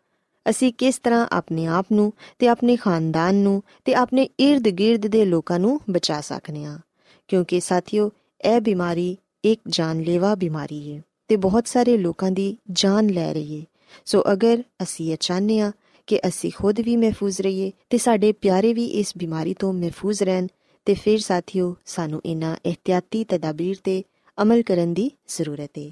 ਅਸੀਂ 0.50 0.74
ਕਿਸ 0.74 1.00
ਤਰ੍ਹਾਂ 1.00 1.28
ਆਪਣੇ 1.32 1.66
ਆਪ 1.66 1.86
ਨੂੰ 1.92 2.14
ਤੇ 2.40 2.48
ਆਪਣੇ 2.48 2.76
ਖਾਨਦਾਨ 2.76 3.36
ਨੂੰ 3.36 3.64
ਤੇ 3.86 3.94
ਆਪਣੇ 3.94 4.30
ird-gird 4.50 5.10
ਦੇ 5.10 5.26
ਲੋਕਾਂ 5.26 5.60
ਨੂੰ 5.60 5.82
ਬਚਾ 5.90 6.22
ਸਕਨੇ 6.22 6.66
ਆ 6.66 6.80
ਕਿਉਂਕਿ 7.28 7.60
ਸਾਥੀਓ, 7.60 8.12
ਇਹ 8.42 8.62
ਬਿਮਾਰੀ 8.62 9.18
ਇੱਕ 9.44 9.62
ਜਾਨਲੇਵਾ 9.68 10.36
ਬਿਮਾਰੀ 10.36 10.98
ਹੈ 10.98 11.02
ਤੇ 11.28 11.36
ਬਹੁਤ 11.36 11.68
ਸਾਰੇ 11.68 11.98
ਲੋਕਾਂ 11.98 12.32
ਦੀ 12.32 12.58
ਜਾਨ 12.72 13.08
ਲੈ 13.08 13.34
ਰਹੀ 13.34 13.60
ਹੈ। 13.60 13.66
ਸੋ 14.06 14.24
ਅਗਰ 14.34 14.64
ਅਸੀਂ 14.84 15.12
ਇਹ 15.12 15.18
ਚਾਹਨੇ 15.20 15.60
ਆ 15.60 15.72
ਕਿ 16.08 16.20
ਅਸੀਂ 16.28 16.52
ਖੁਦ 16.56 16.80
ਵੀ 16.80 16.96
ਮਹਿਫੂਜ਼ 16.98 17.42
ਰਹੀਏ 17.42 17.72
ਤੇ 17.90 17.98
ਸਾਡੇ 17.98 18.32
ਪਿਆਰੇ 18.32 18.74
ਵੀ 18.74 18.86
ਇਸ 18.86 19.14
ਬਿਮਾਰੀ 19.18 19.54
ਤੋਂ 19.54 19.74
ਮਹਿਫੂਜ਼ 19.74 20.24
ਰਹਿਣ, 20.24 20.48
ਤੇ 20.86 20.94
ਫਿਰ 20.94 21.20
ਸਾਥੀਓ, 21.20 21.76
ਸਾਨੂੰ 21.86 22.22
ਇਹਨਾਂ 22.26 22.56
ਇhtiyati 22.66 23.26
ਤਦਾਬੀਰ 23.30 23.76
ਤੇ 23.84 24.04
ਅਮਲ 24.42 24.62
ਕਰਨ 24.62 24.94
ਦੀ 24.94 25.12
ਜ਼ਰੂਰਤ 25.28 25.72
ਹੈ। 25.80 25.92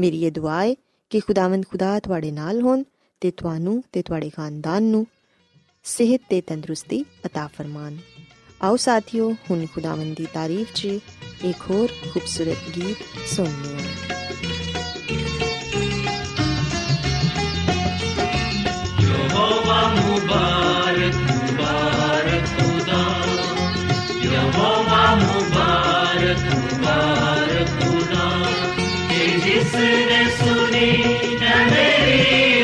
ਮੇਰੀ 0.00 0.24
ਇਹ 0.24 0.32
ਦੁਆ 0.32 0.64
ਹੈ 0.64 0.74
ਕਿ 1.10 1.20
ਖੁਦਾਵੰਦ 1.20 1.64
ਖੁਦਾ 1.70 2.00
ਤੁਹਾਡੇ 2.00 2.30
ਨਾਲ 2.30 2.60
ਹੋਣ 2.60 2.82
ਤੇ 3.20 3.30
ਤੁਹਾਨੂੰ 3.30 3.84
ਤੇ 3.92 4.02
ਤੁਹਾਡੇ 4.02 4.30
ਖਾਨਦਾਨ 4.30 4.82
ਨੂੰ 4.82 5.06
ਸਿਹਤ 5.84 6.20
ਤੇ 6.28 6.40
ਤੰਦਰੁਸਤੀ 6.40 7.04
عطا 7.26 7.48
ਫਰਮਾਨ। 7.58 7.98
ਆਓ 8.62 8.76
ਸਾਥੀਓ, 8.76 9.32
ਹੁਣ 9.50 9.66
ਖੁਦਾਵੰਦ 9.66 10.16
ਦੀ 10.16 10.26
ਤਾਰੀਫ 10.34 10.72
'ਚ 10.74 10.84
ਇੱਕ 11.44 11.70
ਹੋਰ 11.70 11.88
ਖੂਬਸੂਰਤ 12.12 12.76
ਗੀਤ 12.76 12.96
ਸੁਣੀਏ 13.28 13.78
ਯਹੋਵਾ 19.00 19.94
ਮੁਬਾਰਕ 19.94 21.14
ਮੁਬਾਰਕ 21.14 22.44
ਖੁਦਾ। 22.58 23.02
ਯਹੋਵਾ 24.22 25.14
ਮੁਬਾਰਕ 25.14 26.54
ਮੁਬਾਰਕ 26.54 27.66
ਖੁਦਾ। 27.66 28.46
ਤੇ 29.10 29.26
ਜਿਸ 29.26 29.74
ਨੇ 29.74 30.24
ਸੁਣੀ 30.30 31.02
ਨਾ 31.40 31.66
ਮੇਰੀ 31.66 32.63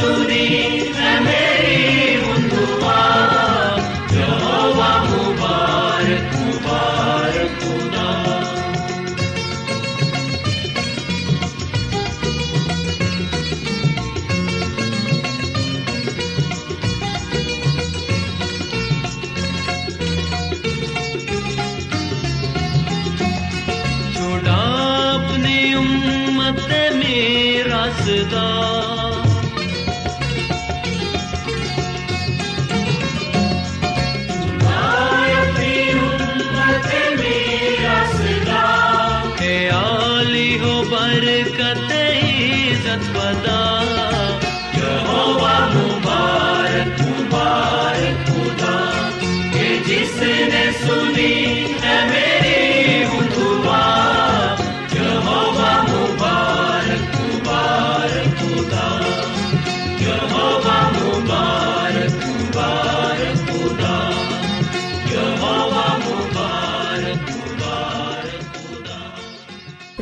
kasturi 0.00 0.77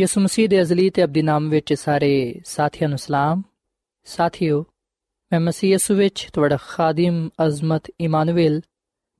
ਯਿਸੂ 0.00 0.20
ਮਸੀਹ 0.20 0.48
ਦੇ 0.48 0.60
ਅਜ਼ਲੀ 0.60 0.90
ਤੇ 0.90 1.04
ਅਬਦੀ 1.04 1.22
ਨਾਮ 1.22 1.48
ਵਿੱਚ 1.48 1.74
ਸਾਰੇ 1.74 2.40
ਸਾਥੀਆਂ 2.44 2.88
ਨੂੰ 2.88 2.98
ਸਲਾਮ। 2.98 3.42
ਸਾਥੀਓ, 4.04 4.64
ਮੈਂ 5.32 5.40
ਮਸੀਹ 5.40 5.70
ਯਿਸੂ 5.70 5.94
ਵਿੱਚ 5.94 6.28
ਤੁਹਾਡਾ 6.32 6.56
ਖਾਦਮ 6.56 7.28
ਅਜ਼ਮਤ 7.46 7.90
ਇਮਾਨੁਅਲ, 8.00 8.60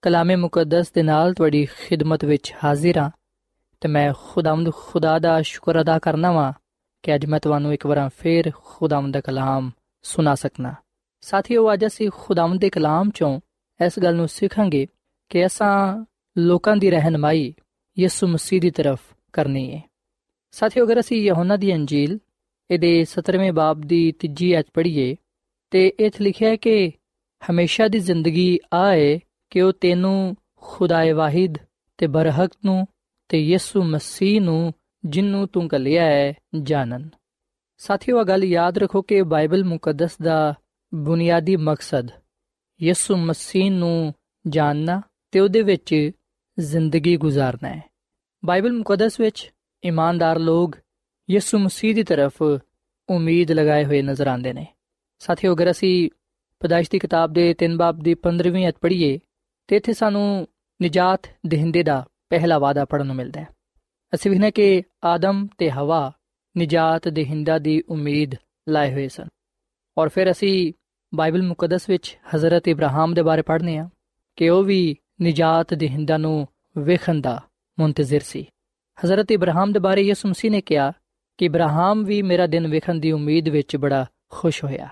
ਕਲਾਮੇ 0.02 0.36
ਮੁਕੱਦਸ 0.36 0.92
ਦੇ 0.92 1.02
ਨਾਲ 1.02 1.34
ਤੁਹਾਡੀ 1.34 1.64
ਖਿਦਮਤ 1.64 2.24
ਵਿੱਚ 2.24 2.54
ਹਾਜ਼ਰ 2.64 2.98
ਹਾਂ 2.98 3.10
ਤੇ 3.80 3.88
ਮੈਂ 3.88 4.12
ਖੁਦਾਵੰਦ 4.22 4.72
ਖੁਦਾ 4.72 5.18
ਦਾ 5.18 5.42
ਸ਼ੁਕਰ 5.42 5.80
ਅਦਾ 5.80 5.98
ਕਰਨਾ 5.98 6.32
ਵਾਂ 6.32 6.52
ਕਿ 7.02 7.14
ਅੱਜ 7.14 7.26
ਮੈਂ 7.26 7.40
ਤੁਹਾਨੂੰ 7.40 7.74
ਇੱਕ 7.74 7.86
ਵਾਰ 7.86 8.10
ਫੇਰ 8.18 8.50
ਖੁਦਾਵੰਦ 8.64 9.14
ਦਾ 9.14 9.20
ਕਲਾਮ 9.20 9.70
ਸੁਣਾ 10.02 10.34
ਸਕਣਾ 10.34 10.74
ਸਾਥੀਓ, 11.20 11.72
ਅੱਜ 11.72 11.86
ਅਸੀਂ 11.86 12.10
ਖੁਦਾਵੰਦ 12.14 12.60
ਦੇ 12.60 12.70
ਕਲਾਮ 12.70 13.10
ਚੋਂ 13.10 13.40
ਇਸ 13.86 13.98
ਗੱਲ 13.98 14.14
ਨੂੰ 14.14 14.28
ਸਿੱਖਾਂਗੇ 14.28 14.86
ਕਿ 15.28 15.46
ਅਸਾਂ 15.46 16.04
ਲੋਕਾਂ 16.38 16.76
ਦੀ 16.76 16.90
ਰਹਿਨਮਾਈ 16.90 17.54
ਯਿਸੂ 17.98 18.26
ਮਸੀਹ 18.26 18.60
ਦੀ 18.60 18.70
ਤਰਫ 18.70 19.00
ਕਰਨੀ 19.32 19.74
ਹੈ 19.74 19.87
ਸਾਥੀਓ, 20.50 20.86
ਅਗਰ 20.86 21.00
ਅਸੀਂ 21.00 21.22
ਯਹੋਨਾ 21.22 21.56
ਦੀ 21.56 21.74
ਅੰਜੀਲ, 21.74 22.18
ਇਹਦੇ 22.70 23.04
17ਵੇਂ 23.04 23.52
ਬਾਬ 23.52 23.80
ਦੀ 23.80 24.12
ਤੀਜੀ 24.12 24.52
ਐਤ 24.52 24.66
ਪੜ੍ਹੀਏ, 24.74 25.16
ਤੇ 25.70 25.88
ਇੱਥੇ 25.88 26.24
ਲਿਖਿਆ 26.24 26.48
ਹੈ 26.48 26.56
ਕਿ 26.56 26.92
ਹਮੇਸ਼ਾ 27.50 27.88
ਦੀ 27.88 27.98
ਜ਼ਿੰਦਗੀ 27.98 28.58
ਆਏ 28.72 29.20
ਕਿ 29.50 29.60
ਉਹ 29.60 29.72
ਤੈਨੂੰ 29.72 30.36
ਖੁਦਾਏ 30.56 31.12
ਵਾਹਿਦ 31.12 31.54
ਤੇ 31.98 32.06
ਬਰਹਕ 32.06 32.50
ਨੂੰ 32.64 32.86
ਤੇ 33.28 33.38
ਯਿਸੂ 33.38 33.82
ਮਸੀਹ 33.82 34.40
ਨੂੰ, 34.40 34.74
ਜਿੰਨੂੰ 35.04 35.48
ਤੂੰ 35.48 35.68
ਕਲਿਆ 35.68 36.04
ਹੈ, 36.04 36.34
ਜਾਣਨ। 36.62 37.08
ਸਾਥੀਓ 37.78 38.20
ਇਹ 38.20 38.24
ਗੱਲ 38.24 38.44
ਯਾਦ 38.44 38.78
ਰੱਖੋ 38.78 39.02
ਕਿ 39.02 39.22
ਬਾਈਬਲ 39.22 39.64
ਮੁਕੱਦਸ 39.64 40.18
ਦਾ 40.22 40.54
ਬੁਨਿਆਦੀ 40.94 41.56
ਮਕਸਦ 41.56 42.08
ਯਿਸੂ 42.82 43.16
ਮਸੀਹ 43.16 43.70
ਨੂੰ 43.70 44.14
ਜਾਣਨਾ 44.48 45.02
ਤੇ 45.30 45.40
ਉਹਦੇ 45.40 45.62
ਵਿੱਚ 45.62 46.10
ਜ਼ਿੰਦਗੀ 46.58 47.16
ਗੁਜ਼ਾਰਨਾ 47.16 47.68
ਹੈ। 47.68 47.82
ਬਾਈਬਲ 48.44 48.72
ਮੁਕੱਦਸ 48.72 49.20
ਵਿੱਚ 49.20 49.52
ਇਮਾਨਦਾਰ 49.84 50.38
ਲੋਕ 50.38 50.76
ਯਿਸੂ 51.30 51.58
ਮਸੀਹ 51.58 51.94
ਦੀ 51.94 52.02
ਤਰਫ 52.02 52.42
ਉਮੀਦ 53.08 53.52
ਲਗਾਏ 53.52 53.84
ਹੋਏ 53.84 54.02
ਨਜ਼ਰ 54.02 54.26
ਆਉਂਦੇ 54.26 54.52
ਨੇ। 54.52 54.66
ਸਾਥੀਓ, 55.18 55.54
ਅਗਰ 55.54 55.70
ਅਸੀਂ 55.70 56.10
ਪਦਾਇਸ਼ 56.60 56.90
ਦੀ 56.90 56.98
ਕਿਤਾਬ 56.98 57.32
ਦੇ 57.32 57.54
3 57.54 57.76
ਬਾਬ 57.76 57.98
ਦੀ 57.98 58.14
15ਵੀਂ 58.14 58.68
ਅਧ 58.68 58.74
ਪੜ੍ਹੀਏ, 58.80 59.18
ਤੇ 59.68 59.76
ਇੱਥੇ 59.76 59.92
ਸਾਨੂੰ 59.92 60.48
ਨਜਾਤ 60.82 61.20
ਦੇਹਿੰਦੇ 61.46 61.82
ਦਾ 61.82 62.08
ਪਹਿਲਾ 62.30 62.58
ਵਾਅਦਾ 62.58 62.84
ਪੜਨ 62.84 63.06
ਨੂੰ 63.06 63.16
ਮਿਲਦਾ 63.16 63.40
ਹੈ। 63.40 63.48
ਅਸੀਂ 64.14 64.30
ਵਿਖਨੇ 64.30 64.50
ਕਿ 64.50 64.82
ਆਦਮ 65.04 65.46
ਤੇ 65.58 65.70
ਹਵਾ 65.70 66.12
ਨਜਾਤ 66.58 67.08
ਦੇਹਿੰਦਾ 67.08 67.58
ਦੀ 67.58 67.82
ਉਮੀਦ 67.88 68.34
ਲਾਏ 68.68 68.92
ਹੋਏ 68.92 69.08
ਸਨ। 69.08 69.28
ਔਰ 69.98 70.08
ਫਿਰ 70.08 70.30
ਅਸੀਂ 70.30 70.72
ਬਾਈਬਲ 71.14 71.42
ਮੁਕੱਦਸ 71.42 71.88
ਵਿੱਚ 71.88 72.18
ਹਜ਼ਰਤ 72.34 72.68
ਇਬਰਾਹਿਮ 72.68 73.14
ਦੇ 73.14 73.22
ਬਾਰੇ 73.22 73.42
ਪੜ੍ਹਨੇ 73.42 73.78
ਆ 73.78 73.88
ਕਿ 74.36 74.48
ਉਹ 74.48 74.64
ਵੀ 74.64 74.96
ਨਜਾਤ 75.22 75.74
ਦੇਹਿੰਦਾ 75.74 76.16
ਨੂੰ 76.16 76.48
ਵੇਖਣ 76.78 77.20
ਦਾ 77.20 77.42
ਮੁੰਤਜ਼ਰ 77.78 78.20
ਸੀ। 78.20 78.46
ਹਜ਼ਰਤ 78.97 79.31
ਇਬਰਾਹਿਮ 79.31 79.71
ਦੇ 79.71 79.79
ਬਾਰੇ 79.79 80.01
ਯਿਸੂ 80.01 80.29
ਮਸੀਹ 80.29 80.51
ਨੇ 80.51 80.61
ਕਿਹਾ 80.61 80.91
ਕਿ 81.39 81.45
ਇਬਰਾਹਿਮ 81.45 82.03
ਵੀ 82.03 82.21
ਮੇਰਾ 82.21 82.47
ਦਿਨ 82.47 82.67
ਵੇਖਣ 82.67 82.99
ਦੀ 82.99 83.11
ਉਮੀਦ 83.11 83.49
ਵਿੱਚ 83.49 83.75
ਬੜਾ 83.77 84.05
ਖੁਸ਼ 84.29 84.63
ਹੋਇਆ 84.63 84.87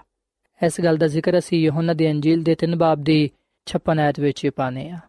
ਇਸ 0.61 0.81
ਗੱਲ 0.81 0.97
ਦਾ 0.97 1.07
ਜ਼ਿਕਰ 1.07 1.37
ਅਸੀਂ 1.37 1.61
ਯਹੋਨਾ 1.63 1.93
ਦੀ 1.93 2.09
ਅੰਜੀਲ 2.11 2.43
ਦੇ 2.43 2.55
3 2.65 2.75
ਬਾਬ 2.77 3.03
ਦੀ 3.03 3.19
56 3.67 3.99
ਆਇਤ 3.99 4.19
ਵਿੱਚ 4.19 4.47
ਪਾਨੇ 4.55 4.89
ਆ 4.89 4.99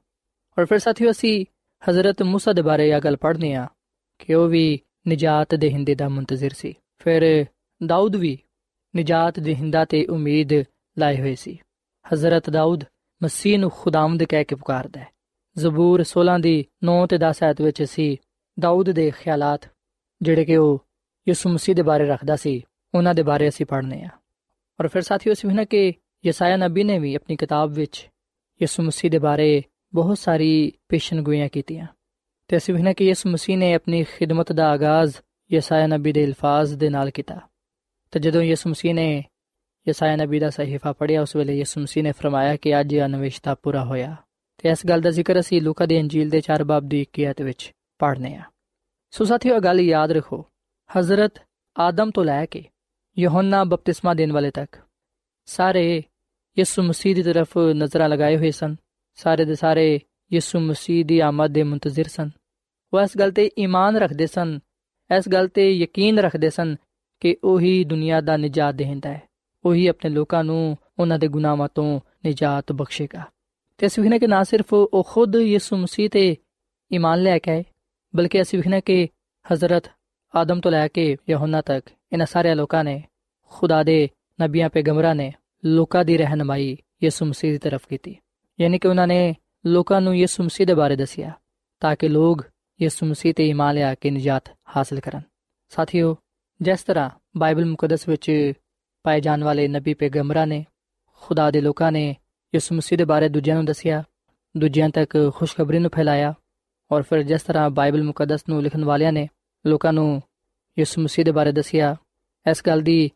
ਔਰ 0.57 0.67
ਫਿਰ 0.67 0.79
ਸਾਥੀਓ 0.79 1.11
ਅਸੀਂ 1.11 1.35
ਹਜ਼ਰਤ 1.83 2.23
موسی 2.23 2.55
ਦੇ 2.55 2.63
ਬਾਰੇ 2.63 2.89
ਇਹ 2.89 3.01
ਗੱਲ 3.01 3.17
ਪੜ੍ਹਨੇ 3.17 3.55
ਆ 3.55 3.67
ਕਿ 4.21 4.35
ਉਹ 4.35 4.49
ਵੀ 4.49 4.65
ਨਜਾਤ 5.09 5.55
ਦੇਹਿੰਦੇ 5.55 5.95
ਦਾ 5.95 6.09
ਮੁੰਤਜ਼ਰ 6.09 6.53
ਸੀ 6.53 6.75
ਫਿਰ 6.99 7.25
ਦਾਊਦ 7.81 8.17
ਵੀ 8.17 8.39
ਨਜਾਤ 8.95 9.41
ਦੇਹਿੰਦਾ 9.41 9.85
ਤੇ 9.85 10.05
ਉਮੀਦ 10.07 10.53
ਲਾਏ 10.97 11.21
ਹੋਏ 11.21 11.35
ਸੀ 11.35 11.59
ਹਜ਼ਰਤ 12.07 12.51
ਦਾਊਦ 12.51 12.85
ਮਸੀਹ 13.21 13.59
ਨੂੰ 13.59 13.71
ਖੁਦਾਵੰਦ 13.71 14.23
ਕਹਿ 14.23 14.45
ਕੇ 14.45 14.55
ਪੁਕਾਰਦਾ 14.55 15.01
ਹੈ 15.01 15.11
ਜ਼ਬੂਰ 15.57 16.05
16 16.11 16.37
ਦੀ 16.43 16.55
9 16.85 16.99
ਤੇ 17.07 17.19
10 17.19 17.43
ਆਇਤ 17.43 17.61
ਵਿੱਚ 17.61 17.83
ਅਸੀਂ 17.83 18.17
ਦਾਊਦ 18.60 18.92
ਦੇ 18.92 19.12
ਖਿਆਲਾਤ, 19.12 19.70
ਜਿਹੜੇ 20.22 20.46
ਕਿ 20.46 20.58
ਉਹ 20.58 20.86
ਯਿਸੂ 21.28 21.50
ਮਸੀਹ 21.50 21.76
ਦੇ 21.76 21.82
ਬਾਰੇ 21.82 22.06
ਰੱਖਦਾ 22.06 22.36
ਸੀ, 22.36 22.64
ਉਹਨਾਂ 22.96 23.14
ਦੇ 23.14 23.24
ਬਾਰੇ 23.24 23.50
ਅਸੀਂ 23.50 23.66
ਪੜ੍ਹਨੇ 23.66 24.04
ਆ। 24.04 24.10
ਔਰ 24.80 24.88
ਫਿਰ 24.88 25.02
ਸਾਥੀਓ 25.02 25.34
ਅਸੀਂ 25.34 25.50
ਨਾ 25.50 25.66
ਕਿ 25.66 25.94
ਯਸਾਇਆ 26.26 26.58
ਨਬੀ 26.58 26.84
ਨੇ 26.84 27.00
ਵੀ 27.00 27.16
ਆਪਣੀ 27.16 27.36
ਕਿਤਾਬ 27.36 27.72
ਵਿੱਚ 27.72 28.10
ਯਿਸੂ 28.62 28.84
ਮਸੀਹ 28.84 29.12
ਦੇ 29.12 29.20
ਬਾਰੇ 29.20 29.64
ਬਹੁਤ 29.94 30.18
ਸਾਰੀ 30.18 30.74
ਪੇਸ਼ਨਗੋਈਆਂ 30.90 31.50
ਕੀਤੀਆਂ। 31.50 31.88
ਤੇ 32.48 32.58
ਅਸੀਂ 32.58 32.74
ਵੇਖਣਾ 32.74 32.94
ਕਿ 32.94 33.06
ਯਿਸੂ 33.06 33.30
ਮਸੀਹ 33.30 33.58
ਨੇ 33.58 33.74
ਆਪਣੀ 33.74 34.04
ਖਿਦਮਤ 34.04 34.52
ਦਾ 34.52 34.70
ਆਗਾਜ਼ 34.70 35.16
ਯਸਾਇਆ 35.54 35.88
ਨਬੀ 35.88 36.12
ਦੇ 36.12 36.26
ਅਲਫਾਜ਼ 36.26 36.76
ਦੇ 36.76 36.90
ਨਾਲ 36.90 37.10
ਕੀਤਾ। 37.10 37.40
ਤੇ 38.12 38.20
ਜਦੋਂ 38.20 38.42
ਯਿਸੂ 38.42 38.70
ਮਸੀਹ 38.70 38.94
ਨੇ 38.94 39.26
ਯਸਾਇਆ 39.88 40.16
ਨਬੀ 40.16 40.40
ਦਾ 40.40 40.50
ਸਹੀਫਾ 40.50 40.94
ਪੜ੍ਹਿਆ, 40.94 41.22
ਉਸ 41.22 41.36
ਵੇਲੇ 41.36 41.58
ਯਿਸੂ 41.58 41.82
ਮਸੀਹ 41.82 42.04
ਨੇ 42.04 42.12
ਫਰਮਾਇਆ 42.12 42.56
ਕਿ 42.56 42.80
ਅੱਜ 42.80 42.94
ਇਹ 42.94 43.02
ਅਨਵੇਸ਼ਤਾ 43.02 43.56
ਪੂਰਾ 43.56 43.86
ਹੋਇਆ। 43.86 44.16
ਤੇ 44.58 44.70
ਇਸ 44.70 44.86
ਗੱਲ 44.86 45.02
ਦਾ 45.02 45.10
ਜ਼ਿਕਰ 45.10 45.40
ਅਸੀਂ 45.40 45.62
ਲੂਕਾ 45.62 45.86
ਦੀ 45.86 46.00
ਅੰਜੀਲ 46.00 46.30
ਦੇ 46.30 46.42
4 46.42 46.64
ਬਾਬ 46.64 46.84
ਦੀ 46.88 47.02
21 47.02 47.26
ਆਇਤ 47.26 47.42
ਵਿੱਚ 47.42 47.72
ਪੜ੍ਹਨੇ 48.00 48.36
ਆ। 48.36 48.42
ਸੋ 49.12 49.26
ਸਾਥੀਓ 49.26 49.60
ਗੱਲ 49.60 49.80
ਯਾਦ 49.80 50.12
ਰੱਖੋ, 50.12 50.46
ਹਜ਼ਰਤ 51.00 51.34
ਆਦਮ 51.80 52.12
ਤੋਂ 52.12 52.26
ਲੈ 52.26 52.46
ਕੇ 52.46 52.66
ਯਹੋਨਾ 53.20 53.64
ਬਪਤਿਸਮਾ 53.64 54.14
ਦੇਣ 54.14 54.32
ਵਾਲੇ 54.32 54.52
ਤੱਕ 54.52 54.76
ਸਾਰੇ 55.46 56.04
ਯਿਸੂ 56.60 56.84
ਮਸੀਹ 56.84 57.16
ਦੀ 57.16 57.24
ਤਰਫ 57.24 57.58
ਨਜ਼ਰਾਂ 57.58 58.10
ਲਗਾਏ 58.10 58.38
ਹੋਏ 58.38 58.52
ਸਨ। 58.52 58.76
ਸਾਰੇ 59.16 59.46
ਦੇ 59.46 59.56
ਸਾਰੇ 59.56 60.00
ਯਿਸੂ 60.34 60.60
ਮਸੀਹ 60.60 61.06
ਦੀ 61.06 61.20
ਆਮਦ 61.20 61.52
ਦੇ 61.52 61.64
ਮੁੰਤਜ਼ਰ 61.64 62.04
ਸਨ। 62.04 62.30
ਉਹ 62.94 63.02
ਇਸ 63.02 63.18
ਗੱਲ 63.18 63.32
ਤੇ 63.32 63.52
ਈਮਾਨ 63.60 63.98
ਰੱਖਦੇ 63.98 64.28
ਸਨ, 64.28 64.60
ਇਸ 65.18 65.30
ਗੱਲ 65.30 65.48
ਤੇ 65.48 65.72
ਯਕੀਨ 65.72 66.20
ਰੱਖਦੇ 66.20 66.50
ਸਨ 66.50 66.76
ਕਿ 67.20 67.38
ਉਹੀ 67.44 67.84
ਦੁਨੀਆ 67.84 68.22
ਦਾ 68.22 68.38
ਨਜਾਤ 68.38 68.76
ਦੇਹਿੰਦਾ 68.76 69.10
ਹੈ। 69.10 69.22
ਉਹੀ 69.66 69.88
ਆਪਣੇ 69.88 70.10
ਲੋਕਾਂ 70.10 70.44
ਨੂੰ 70.44 70.78
ਉਹਨਾਂ 71.00 71.20
ਦੇ 71.20 71.28
ਗੁਨਾਹਾਂ 71.28 71.70
ਤੋਂ 71.76 72.00
ਨਜਾਤ 72.28 72.72
ਬਖਸ਼ੇਗਾ। 72.72 73.24
ਤੇ 73.78 73.88
ਅਸੀਂ 73.88 74.04
ਵੇਖਨੇ 74.04 74.20
ਕਿ 74.20 74.28
ਨਾ 74.28 74.44
ਸਿਰਫ 74.44 74.74
ਉਹ 74.74 75.08
ਖੁਦ 75.10 75.36
ਯਿਸੂ 75.36 75.78
ਮਸੀਹ 75.78 76.10
ਤੇ 76.10 76.38
ਈਮਾਨ 76.94 77.22
ਲੈ 77.22 77.40
ਕੇ 77.40 77.52
ਆਏ 77.52 77.64
ਬਲਕਿ 78.16 78.42
ਅਸੀਂ 78.42 78.60
ਵੇਖਨੇ 78.60 78.82
ਕਿ 78.82 79.08
ਹਜ਼ਰਤ 79.54 79.84
ਆਦਮ 80.36 80.60
ਤੋਂ 80.60 80.72
ਲੈ 80.72 80.88
ਕੇ 80.88 81.18
ਯਹੋਨਾ 81.30 81.62
ਤੱਕ 81.62 81.90
ਇਹਨਾਂ 82.14 82.26
ਸਾਰੇ 82.26 82.56
ਲੋਕਾਂ 82.56 82.84
ਨੇ, 82.84 83.04
ਖੁਦਾ 83.44 83.84
ਦੇ 83.84 84.10
ਨਬੀਆਂ 84.42 84.70
ਪੈਗੰਬਰਾਂ 84.70 85.16
ਨੇ 85.16 85.34
ਲੋਕਾਂ 85.66 86.06
ਦੀ 86.06 86.18
ਰਹਿਨਮਾਈ 86.18 86.78
ਯਿਸੂ 87.04 87.26
ਮਸੀਹ 87.26 87.52
ਦੀ 87.52 87.58
ਤਰਫ 87.58 87.88
ਕੀਤੀ। 87.88 88.18
ਯਾਨੀ 88.62 88.80
ਕਿ 88.80 88.88
ਉਹਨਾਂ 88.88 89.08
ਨੇ 89.08 89.36
ਲੋਕਾਂ 89.66 90.02
ਨੂੰ 90.02 90.18
ਯਿਸੂ 90.18 90.44
ਮਸੀਹ 90.44 90.68
ਦੇ 90.68 90.74
ਬਾਰੇ 90.74 90.96
ਦੱਸਿਆ 90.96 91.32
ਤਾਂ 91.80 91.96
ਕਿ 91.96 92.08
ਲੋਕ 92.08 92.46
ਯਿਸੂ 92.82 93.06
ਮਸੀਹ 93.06 93.34
ਤੇ 93.34 93.48
ਈਮਾਨ 93.48 93.76
ਲਿਆ 93.76 93.96
ਕੇ 93.96 94.12
ਨਜਾਤ 94.12 94.44
ਹਾਸਲ 94.78 95.00
ਕਰਨ। 95.00 95.22
ਸਾਥੀਓ, 95.70 96.18
ਜਿਸ 96.62 96.84
ਤਰ੍ਹਾਂ 96.84 97.10
ਬਾਈਬਲ 97.38 97.66
ਮੁਕੱਦਸ 97.66 98.08
ਵਿੱਚ 98.08 98.54
ਪਾਏ 99.04 99.22
ਜਾਣ 99.22 99.44
ਵਾਲੇ 99.44 99.68
ਨਬੀ 99.68 99.94
ਪੈਗੰਬਰਾਂ 99.94 100.48
ਨੇ, 100.48 100.66
ਖੁਦਾ 101.14 101.52
ਦੇ 101.52 101.62
ਲੋਕਾਂ 101.62 101.92
ਨੇ 101.92 102.16
ਯਿਸੂ 102.56 102.76
ਮਸੀਹ 102.76 102.98
ਦੇ 102.98 103.06
ਬਾਰੇ 103.06 103.30
ਦੂਜਿਆਂ 103.30 103.56
ਨੂੰ 103.56 103.66
ਦੱਸਿਆ, 103.66 104.04
ਦੂਜਿਆਂ 104.58 104.90
ਤੱਕ 104.90 105.32
ਖੁਸ਼ਖਬਰੀ 105.36 105.80
ਨੂੰ 105.80 105.92
ਫੈਲਾਇਆ 105.96 106.34
ਔਰ 106.92 107.02
ਫਿਰ 107.02 107.24
ਜਿਸ 107.24 107.42
ਤਰ੍ਹਾਂ 107.42 107.70
ਬਾਈਬਲ 107.70 108.04
ਮੁਕੱਦਸ 108.04 108.42
ਨੂੰ 108.50 108.62
ਲਿਖਣ 108.62 108.84
ਵਾਲਿਆਂ 108.84 109.14
ਨੇ 109.14 109.28
ਲੋਕਾਂ 109.66 109.94
ਨੂੰ 109.94 110.22
ਯਿਸੂ 110.80 111.02
ਮਸੀਹ 111.02 111.26
ਦੇ 111.26 111.32
ਬਾਰੇ 111.32 111.52
ਦੱਸਿਆ, 111.52 111.96
ਇਸ 112.52 112.64
ਗੱਲ 112.68 112.82
ਦੀ 112.82 113.12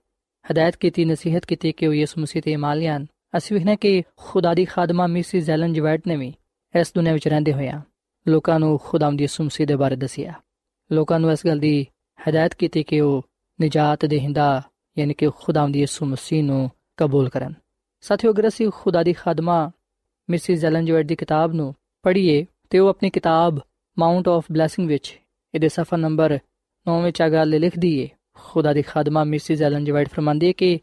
ਹਦਾਇਤ 0.52 0.76
ਕੀਤੀ, 0.76 1.06
ਨਸੀਹਤ 1.06 1.46
ਕੀਤੀ 1.46 1.72
ਕਿ 1.72 1.88
ਉਹ 1.88 1.94
ਯਿਸੂ 1.94 2.22
ਮਸੀਹ 2.22 2.42
ਤੇ 2.42 2.52
ਈਮਾਨ 2.52 2.78
ਲਿਆਣ 2.78 3.06
ਅਸੀਂ 3.38 3.58
ਵੇਖਨੇ 3.58 3.76
ਕਿ 3.76 4.04
ਖੁਦਾ 4.18 4.54
ਦੀ 4.54 4.66
ਖਾਦਮਾ 4.66 5.08
ਮਿਸਿਸ 5.08 5.44
ਜ਼ੈਲਨ 5.46 5.74
ਜਵੈਟ 5.74 6.08
ਨੇ 6.08 6.16
ਵੀ 6.16 6.34
ਇਸ 6.80 6.92
ਦੁਨੀਆਂ 6.96 7.14
ਵਿੱਚ 7.14 7.28
ਰਹਿੰਦੇ 7.28 7.54
ਹੋਇਆਂ 7.54 7.82
ਲੋਕਾਂ 8.28 8.60
ਨੂੰ 8.60 8.80
ਖੁਦਾਮ 8.84 9.16
ਦੀ 9.16 9.24
ਯਿਸੂ 9.24 9.44
ਮਸੀਹ 9.44 9.68
ਦੇ 9.68 9.76
ਬਾਰੇ 9.76 9.96
ਦੱਸਿਆ। 9.96 10.34
ਲੋਕਾਂ 10.92 11.20
ਨੂੰ 11.20 11.32
ਇਸ 11.32 11.46
ਗੱਲ 11.48 11.60
ਦੀ 11.60 11.88
ਹਦਾਇਤ 12.30 12.54
ਕੀਤੀ 12.54 12.84
ਕਿ 12.84 13.02
ਉਹ 13.02 13.26
ਨਜਾਤ 13.62 14.06
ਦੇਹਿੰਦਾ, 14.06 14.62
ਯਾਨੀ 14.98 15.14
ਕਿ 15.14 15.30
ਖੁਦਾਮ 15.30 15.72
ਦੀ 15.72 15.80
ਯਿਸੂ 15.80 16.06
ਮਸੀਹ 16.06 16.44
ਨੂੰ 16.44 16.72
ਕਬੂਲ 16.98 17.30
ਕਰਨ। 17.30 17.54
ਸਾਥੀਓ, 18.02 18.32
ਅਗਰ 18.32 18.48
ਅਸੀਂ 18.48 18.70
ਖੁਦਾ 18.76 19.04
ਦੀ 19.04 19.14
ਖਾਦਮਾ 19.14 19.72
ਮਿਸਿਸ 20.30 20.60
ਜ਼ੈਲਨ 20.60 20.86
ਜਵੈਟ 20.86 21.06
ਦੀ 21.06 21.16
ਕਿਤਾਬ 21.16 21.54
ਨੂੰ 21.54 21.76
ਪੜ੍ਹੀਏ 22.04 22.46
ਤੇ 22.72 22.80
ਉਹ 22.80 22.88
ਆਪਣੀ 22.88 23.10
ਕਿਤਾਬ 23.10 23.60
ਮਾਉਂਟ 24.00 24.28
ਆਫ 24.28 24.46
ਬਲੇਸਿੰਗ 24.52 24.88
ਵਿੱਚ 24.88 25.20
ਇਹਦੇ 25.56 25.70
ਸਫਾ 25.70 25.98
ਨੰਬਰ 25.98 26.40
9 26.92 27.04
ਵਿੱਚ 27.04 27.22
ਆ 27.22 27.30
ਗੱਲ 27.30 27.60
ਲਿਖਦੀ 27.60 28.00
ਏ। 28.00 28.10
ਖੁਦਾ 28.34 28.74
ਦੀ 28.74 28.82
ਖਾਦਮਾ 28.82 29.24
ਮਿਸਿਸ 29.24 29.62
ਐਲਨ 29.62 29.86
ਜੀ 29.86 29.92
ਵਾਈਟ 29.92 30.10
ਫਰਮਾਂਦੀ 30.10 30.48
ਹੈ 30.48 30.52
ਕਿ 30.52 30.80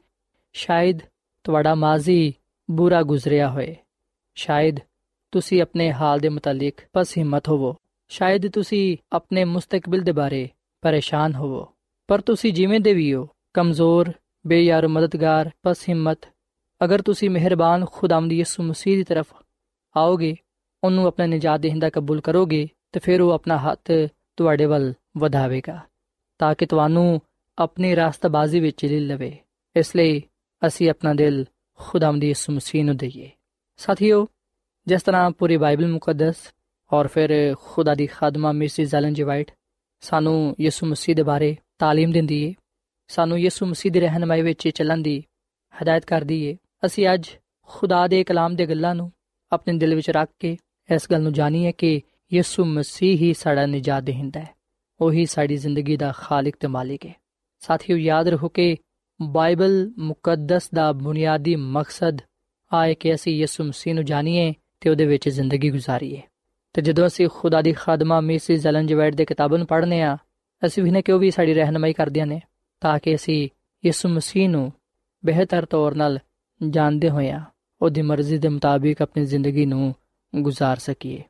ਸ਼ਾਇਦ 0.52 0.98
ਤੁਹਾਡਾ 1.44 1.74
ਮਾਜ਼ੀ 1.74 2.34
ਬੁਰਾ 2.70 3.02
ਗੁਜ਼ਰਿਆ 3.02 3.50
ਹੋਏ। 3.50 3.76
ਸ਼ਾਇਦ 4.34 4.76
ਤੁਸੀਂ 5.32 5.62
ਆਪਣੇ 5.62 5.92
ਹਾਲ 5.92 6.18
ਦੇ 6.18 6.28
ਮੁਤਲਕ 6.28 6.72
ਪਸ 6.92 7.18
ਹਿੰਮਤ 7.18 7.48
ਹੋਵੋ। 7.48 7.76
ਸ਼ਾਇਦ 8.08 8.50
ਤੁਸੀਂ 8.50 8.96
ਆਪਣੇ 9.12 9.44
ਮੁਸਤਕਬਲ 9.44 10.00
ਦੇ 10.00 10.12
ਬਾਰੇ 10.12 10.48
ਪਰੇਸ਼ਾਨ 10.80 11.34
ਹੋਵੋ। 11.34 11.68
ਪਰ 12.08 12.20
ਤੁਸੀਂ 12.20 12.52
ਜਿਵੇਂ 12.52 12.80
ਦੇ 12.80 12.94
ਵੀ 12.94 13.14
ਹੋ, 13.14 13.28
ਕਮਜ਼ੋਰ, 13.54 14.12
ਬੇਯਾਰ, 14.46 14.88
ਮਦਦਗਾਰ, 14.88 15.50
ਪਸ 15.62 15.82
ਹਿੰਮਤ, 15.88 16.18
ਅਗਰ 16.84 17.02
ਤੁਸੀਂ 17.02 17.30
ਮਿਹਰਬਾਨ 17.30 17.84
ਖੁਦਾਵੰਦ 17.92 18.32
ਯਿਸੂ 18.32 18.62
ਮਸੀਹ 18.62 18.96
ਦੀ 18.96 19.04
ਤਰਫ 19.04 19.26
ਆਓਗੇ 19.96 20.36
ਉਹਨੂੰ 20.83 21.05
ਆਪਣਾ 21.07 21.25
ਨਜਾਤ 21.25 21.59
ਦੇਹਿੰਦਾ 21.59 21.89
ਕਬੂਲ 21.89 22.21
ਕਰੋਗੇ 22.21 22.67
ਤੇ 22.91 22.99
ਫਿਰ 22.99 23.21
ਉਹ 23.21 23.31
ਆਪਣਾ 23.31 23.57
ਹੱਥ 23.57 23.91
ਤੁਹਾਡੇ 24.37 24.65
ਵੱਲ 24.65 24.93
ਵਧਾਵੇਗਾ 25.17 25.79
ਤਾਂ 26.39 26.53
ਕਿ 26.55 26.65
ਤੁਹਾਨੂੰ 26.65 27.21
ਆਪਣੀ 27.57 27.95
ਰਾਸਤਬਾਜ਼ੀ 27.95 28.59
ਵਿੱਚ 28.59 28.85
ਲੈ 28.85 28.99
ਲਵੇ 28.99 29.37
ਇਸ 29.75 29.95
ਲਈ 29.95 30.21
ਅਸੀਂ 30.61 30.89
ਆਪਣਾ 30.89 31.13
ਦਿਲ 31.13 31.45
ਖੁਦਾਵੰਦ 31.79 32.23
ਯਿਸੂ 32.23 32.53
ਮਸੀਹ 32.53 32.83
ਨੂੰ 32.85 32.97
ਦਈਏ 32.97 33.29
ਸਾਥੀਓ 33.79 34.27
ਜਿਸ 34.87 35.03
ਤਰ੍ਹਾਂ 35.03 35.29
ਪੂਰੀ 35.31 35.57
ਬਾਈਬਲ 35.57 35.87
ਮੁਕੱਦਸ 35.87 36.51
ਔਰ 36.91 37.07
ਫਿਰ 37.07 37.31
ਖੁਦਾ 37.55 37.95
ਦੀ 37.95 38.07
ਖਾਦਮਾ 38.07 38.51
ਮਿਸਿਸ 38.51 38.95
ਐਲਨ 38.95 39.13
ਜੀ 39.13 39.23
ਵਾਈਟ 39.23 39.51
ਸਾਨੂੰ 40.03 40.55
ਯਿਸੂ 40.59 40.85
ਮਸੀਹ 40.85 41.15
ਦੇ 41.15 41.23
ਬਾਰੇ 41.23 41.55
تعلیم 41.83 42.11
ਦਿੰਦੀ 42.11 42.43
ਏ 42.43 42.53
ਸਾਨੂੰ 43.09 43.39
ਯਿਸੂ 43.39 43.65
ਮਸੀਹ 43.65 43.91
ਦੀ 43.91 43.99
ਰਹਿਨਮਾਈ 43.99 44.41
ਵਿੱਚ 44.41 44.67
ਚੱਲਣ 44.67 45.01
ਦੀ 45.01 45.23
ਹਦਾਇਤ 45.73 46.05
ਕਰਦੀ 46.05 46.41
ਏ 46.45 46.55
ਅਸੀਂ 46.85 47.07
ਅੱਜ 47.13 47.29
ਖੁਦਾ 47.69 48.07
ਦੇ 48.07 48.23
ਕਲਾਮ 48.23 48.55
ਦੇ 48.55 48.65
ਗੱਲਾਂ 48.65 48.95
ਨੂੰ 48.95 49.11
ਆਪਣੇ 49.51 49.77
ਦਿਲ 49.77 49.95
ਵਿੱਚ 49.95 50.09
ਰੱਖ 50.09 50.29
ਕੇ 50.39 50.57
ਇਸ 50.94 51.02
ਗੱਲ 51.10 51.22
ਨੂੰ 51.22 51.32
ਜਾਣੀਏ 51.32 51.72
ਕਿ 51.72 52.00
ਯਿਸੂ 52.32 52.64
ਮਸੀਹ 52.64 53.18
ਹੀ 53.18 53.34
ਸਾਡਾ 53.34 53.66
ਨਜਾਤ 53.66 54.02
ਦੇਹਿੰਦਾ 54.02 54.40
ਹੈ। 54.40 54.48
ਉਹੀ 55.00 55.26
ਸਾਡੀ 55.26 55.56
ਜ਼ਿੰਦਗੀ 55.56 55.96
ਦਾ 55.96 56.12
ਖਾਲਕ 56.16 56.54
ਤੇ 56.60 56.68
ਮਾਲਿਕ 56.68 57.06
ਹੈ। 57.06 57.14
ਸਾਥੀਓ, 57.58 57.96
ਯਾਦ 57.96 58.28
ਰੱਖੋ 58.28 58.48
ਕਿ 58.48 58.76
ਬਾਈਬਲ 59.22 59.92
ਮੁਕੱਦਸ 59.98 60.70
ਦਾ 60.74 60.92
ਬੁਨਿਆਦੀ 60.92 61.56
ਮਕਸਦ 61.56 62.18
ਆਏ 62.72 62.94
ਕਿ 62.94 63.14
ਅਸੀਂ 63.14 63.36
ਯਿਸੂ 63.36 63.64
ਮਸੀਹ 63.64 63.94
ਨੂੰ 63.94 64.04
ਜਾਣੀਏ 64.04 64.54
ਤੇ 64.80 64.90
ਉਹਦੇ 64.90 65.06
ਵਿੱਚ 65.06 65.28
ਜ਼ਿੰਦਗੀ 65.28 65.70
ਗੁਜ਼ਾਰੀਏ। 65.70 66.22
ਤੇ 66.72 66.82
ਜਦੋਂ 66.82 67.06
ਅਸੀਂ 67.06 67.28
ਖੁਦਾ 67.32 67.62
ਦੀ 67.62 67.72
ਖਾਦਮਾ 67.72 68.20
ਮਿਸਿਸ 68.20 68.66
ਐਲਨ 68.66 68.86
ਜਵੈਟ 68.86 69.14
ਦੇ 69.14 69.24
ਕਿਤਾਬਾਂ 69.24 69.58
ਨੂੰ 69.58 69.66
ਪੜ੍ਹਨੇ 69.66 70.02
ਆ, 70.02 70.16
ਅਸੀਂ 70.66 70.82
ਵੀ 70.82 70.90
ਨੇ 70.90 71.02
ਕਿ 71.02 71.12
ਉਹ 71.12 71.18
ਵੀ 71.18 71.30
ਸਾਡੀ 71.30 71.54
ਰਹਿਨਮਾਈ 71.54 71.92
ਕਰਦੀਆਂ 71.92 72.26
ਨੇ, 72.26 72.40
ਤਾਂ 72.80 72.98
ਕਿ 72.98 73.14
ਅਸੀਂ 73.14 73.48
ਯਿਸੂ 73.84 74.08
ਮਸੀਹ 74.08 74.48
ਨੂੰ 74.48 74.72
ਬਿਹਤਰ 75.24 75.64
ਤੌਰ 75.64 75.94
ਨਾਲ 75.94 76.18
ਜਾਣਦੇ 76.68 77.10
ਹੋਇਆ 77.10 77.44
ਉਹਦੀ 77.82 78.02
ਮਰਜ਼ੀ 78.02 78.38
ਦੇ 78.38 78.48
ਮੁਤਾਬਿਕ 78.48 79.02
ਆਪਣੀ 79.02 79.24
ਜ਼ਿੰਦਗੀ 79.24 79.66
ਨੂੰ 79.66 79.94
گزار 80.36 80.76
ਸਕੀਏ। 80.76 81.22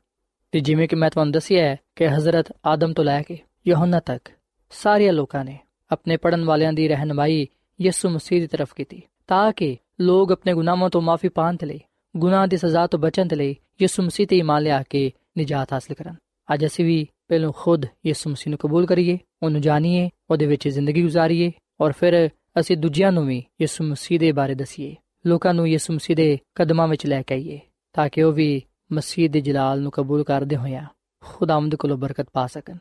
ਤੇ 0.51 0.59
ਜਿਵੇਂ 0.59 0.87
ਕਿ 0.87 0.95
ਮੈਂ 0.95 1.09
ਤੁਹਾਨੂੰ 1.09 1.31
ਦੱਸਿਆ 1.31 1.63
ਹੈ 1.63 1.77
ਕਿ 1.95 2.07
حضرت 2.07 2.57
ਆਦਮ 2.65 2.93
ਤੋਂ 2.93 3.03
ਲੈ 3.03 3.21
ਕੇ 3.21 3.37
ਯਹੋਨਾ 3.67 3.99
ਤੱਕ 3.99 4.29
ਸਾਰੇ 4.69 5.11
ਲੋਕਾਂ 5.11 5.45
ਨੇ 5.45 5.59
ਆਪਣੇ 5.91 6.17
ਪੜਨ 6.17 6.45
ਵਾਲਿਆਂ 6.45 6.73
ਦੀ 6.73 6.87
ਰਹਿਨਮਾਈ 6.87 7.47
ਯਿਸੂ 7.81 8.09
ਮਸੀਹ 8.09 8.41
ਦੀ 8.41 8.47
ਤਰਫ 8.47 8.73
ਕੀਤੀ, 8.73 9.01
ਤਾਂ 9.27 9.53
ਕਿ 9.53 9.77
ਲੋਕ 10.01 10.31
ਆਪਣੇ 10.31 10.53
ਗੁਨਾਹਾਂ 10.53 10.89
ਤੋਂ 10.89 11.01
ਮਾਫੀ 11.01 11.29
ਪਾਣ 11.29 11.55
ਤੇ 11.55 11.65
ਲਈ, 11.65 11.79
ਗੁਨਾਹ 12.17 12.47
ਦੀ 12.47 12.57
ਸਜ਼ਾ 12.57 12.87
ਤੋਂ 12.87 12.99
ਬਚਣ 12.99 13.25
ਦੇ 13.25 13.35
ਲਈ 13.35 13.55
ਯਿਸੂ 13.81 14.03
ਮਸੀਹ 14.03 14.27
ਤੇ 14.27 14.37
ਇਮਾਨ 14.37 14.63
ਲਿਆ 14.63 14.83
ਕੇ 14.83 15.11
ਨਜਾਤ 15.39 15.73
ਹਾਸਲ 15.73 15.93
ਕਰਨ। 15.93 16.15
ਅੱਜ 16.53 16.65
ਅਸੀਂ 16.65 16.85
ਵੀ 16.85 17.07
ਪਹਿਲੋਂ 17.27 17.53
ਖੁਦ 17.55 17.85
ਯਿਸੂ 18.05 18.29
ਮਸੀਹ 18.29 18.49
ਨੂੰ 18.49 18.59
ਕਬੂਲ 18.59 18.85
ਕਰੀਏ, 18.85 19.17
ਉਹਨੂੰ 19.43 19.61
ਜਾਣੀਏ, 19.61 20.09
ਉਹਦੇ 20.29 20.45
ਵਿੱਚ 20.45 20.67
ਜ਼ਿੰਦਗੀ 20.67 21.03
گزارੀਏ 21.03 21.51
ਔਰ 21.81 21.91
ਫਿਰ 21.91 22.29
ਅਸੀਂ 22.59 22.77
ਦੂਜਿਆਂ 22.77 23.11
ਨੂੰ 23.11 23.27
ਵੀ 23.27 23.43
ਯਿਸੂ 23.61 23.83
ਮਸੀਹ 23.83 24.19
ਦੇ 24.19 24.31
ਬਾਰੇ 24.31 24.55
ਦਸੀਏ, 24.55 24.95
ਲੋਕਾਂ 25.27 25.53
ਨੂੰ 25.53 25.67
ਯਿਸੂ 25.67 25.93
ਮਸੀਹ 25.93 26.15
ਦੇ 26.15 26.39
ਕਦਮਾਂ 26.55 26.87
ਵਿੱਚ 26.87 27.05
ਲੈ 27.05 27.21
ਕੇ 27.21 27.33
ਆਈਏ, 27.33 27.59
ਤਾਂ 27.93 28.09
ਕਿ 28.09 28.23
ਉਹ 28.23 28.33
ਵੀ 28.33 28.63
ਮਸੀਹ 28.92 29.30
ਦੇ 29.30 29.40
ਜਲਾਲ 29.40 29.80
ਨੂੰ 29.80 29.92
ਕਬੂਲ 29.92 30.24
ਕਰਦੇ 30.24 30.56
ਹੋਇਆ 30.56 30.86
ਖੁਦਾਵੰਦ 31.22 31.74
ਕੋਲੋਂ 31.74 31.96
ਬਰਕਤ 31.96 32.30
ਪਾ 32.32 32.46
ਸਕਣ 32.46 32.76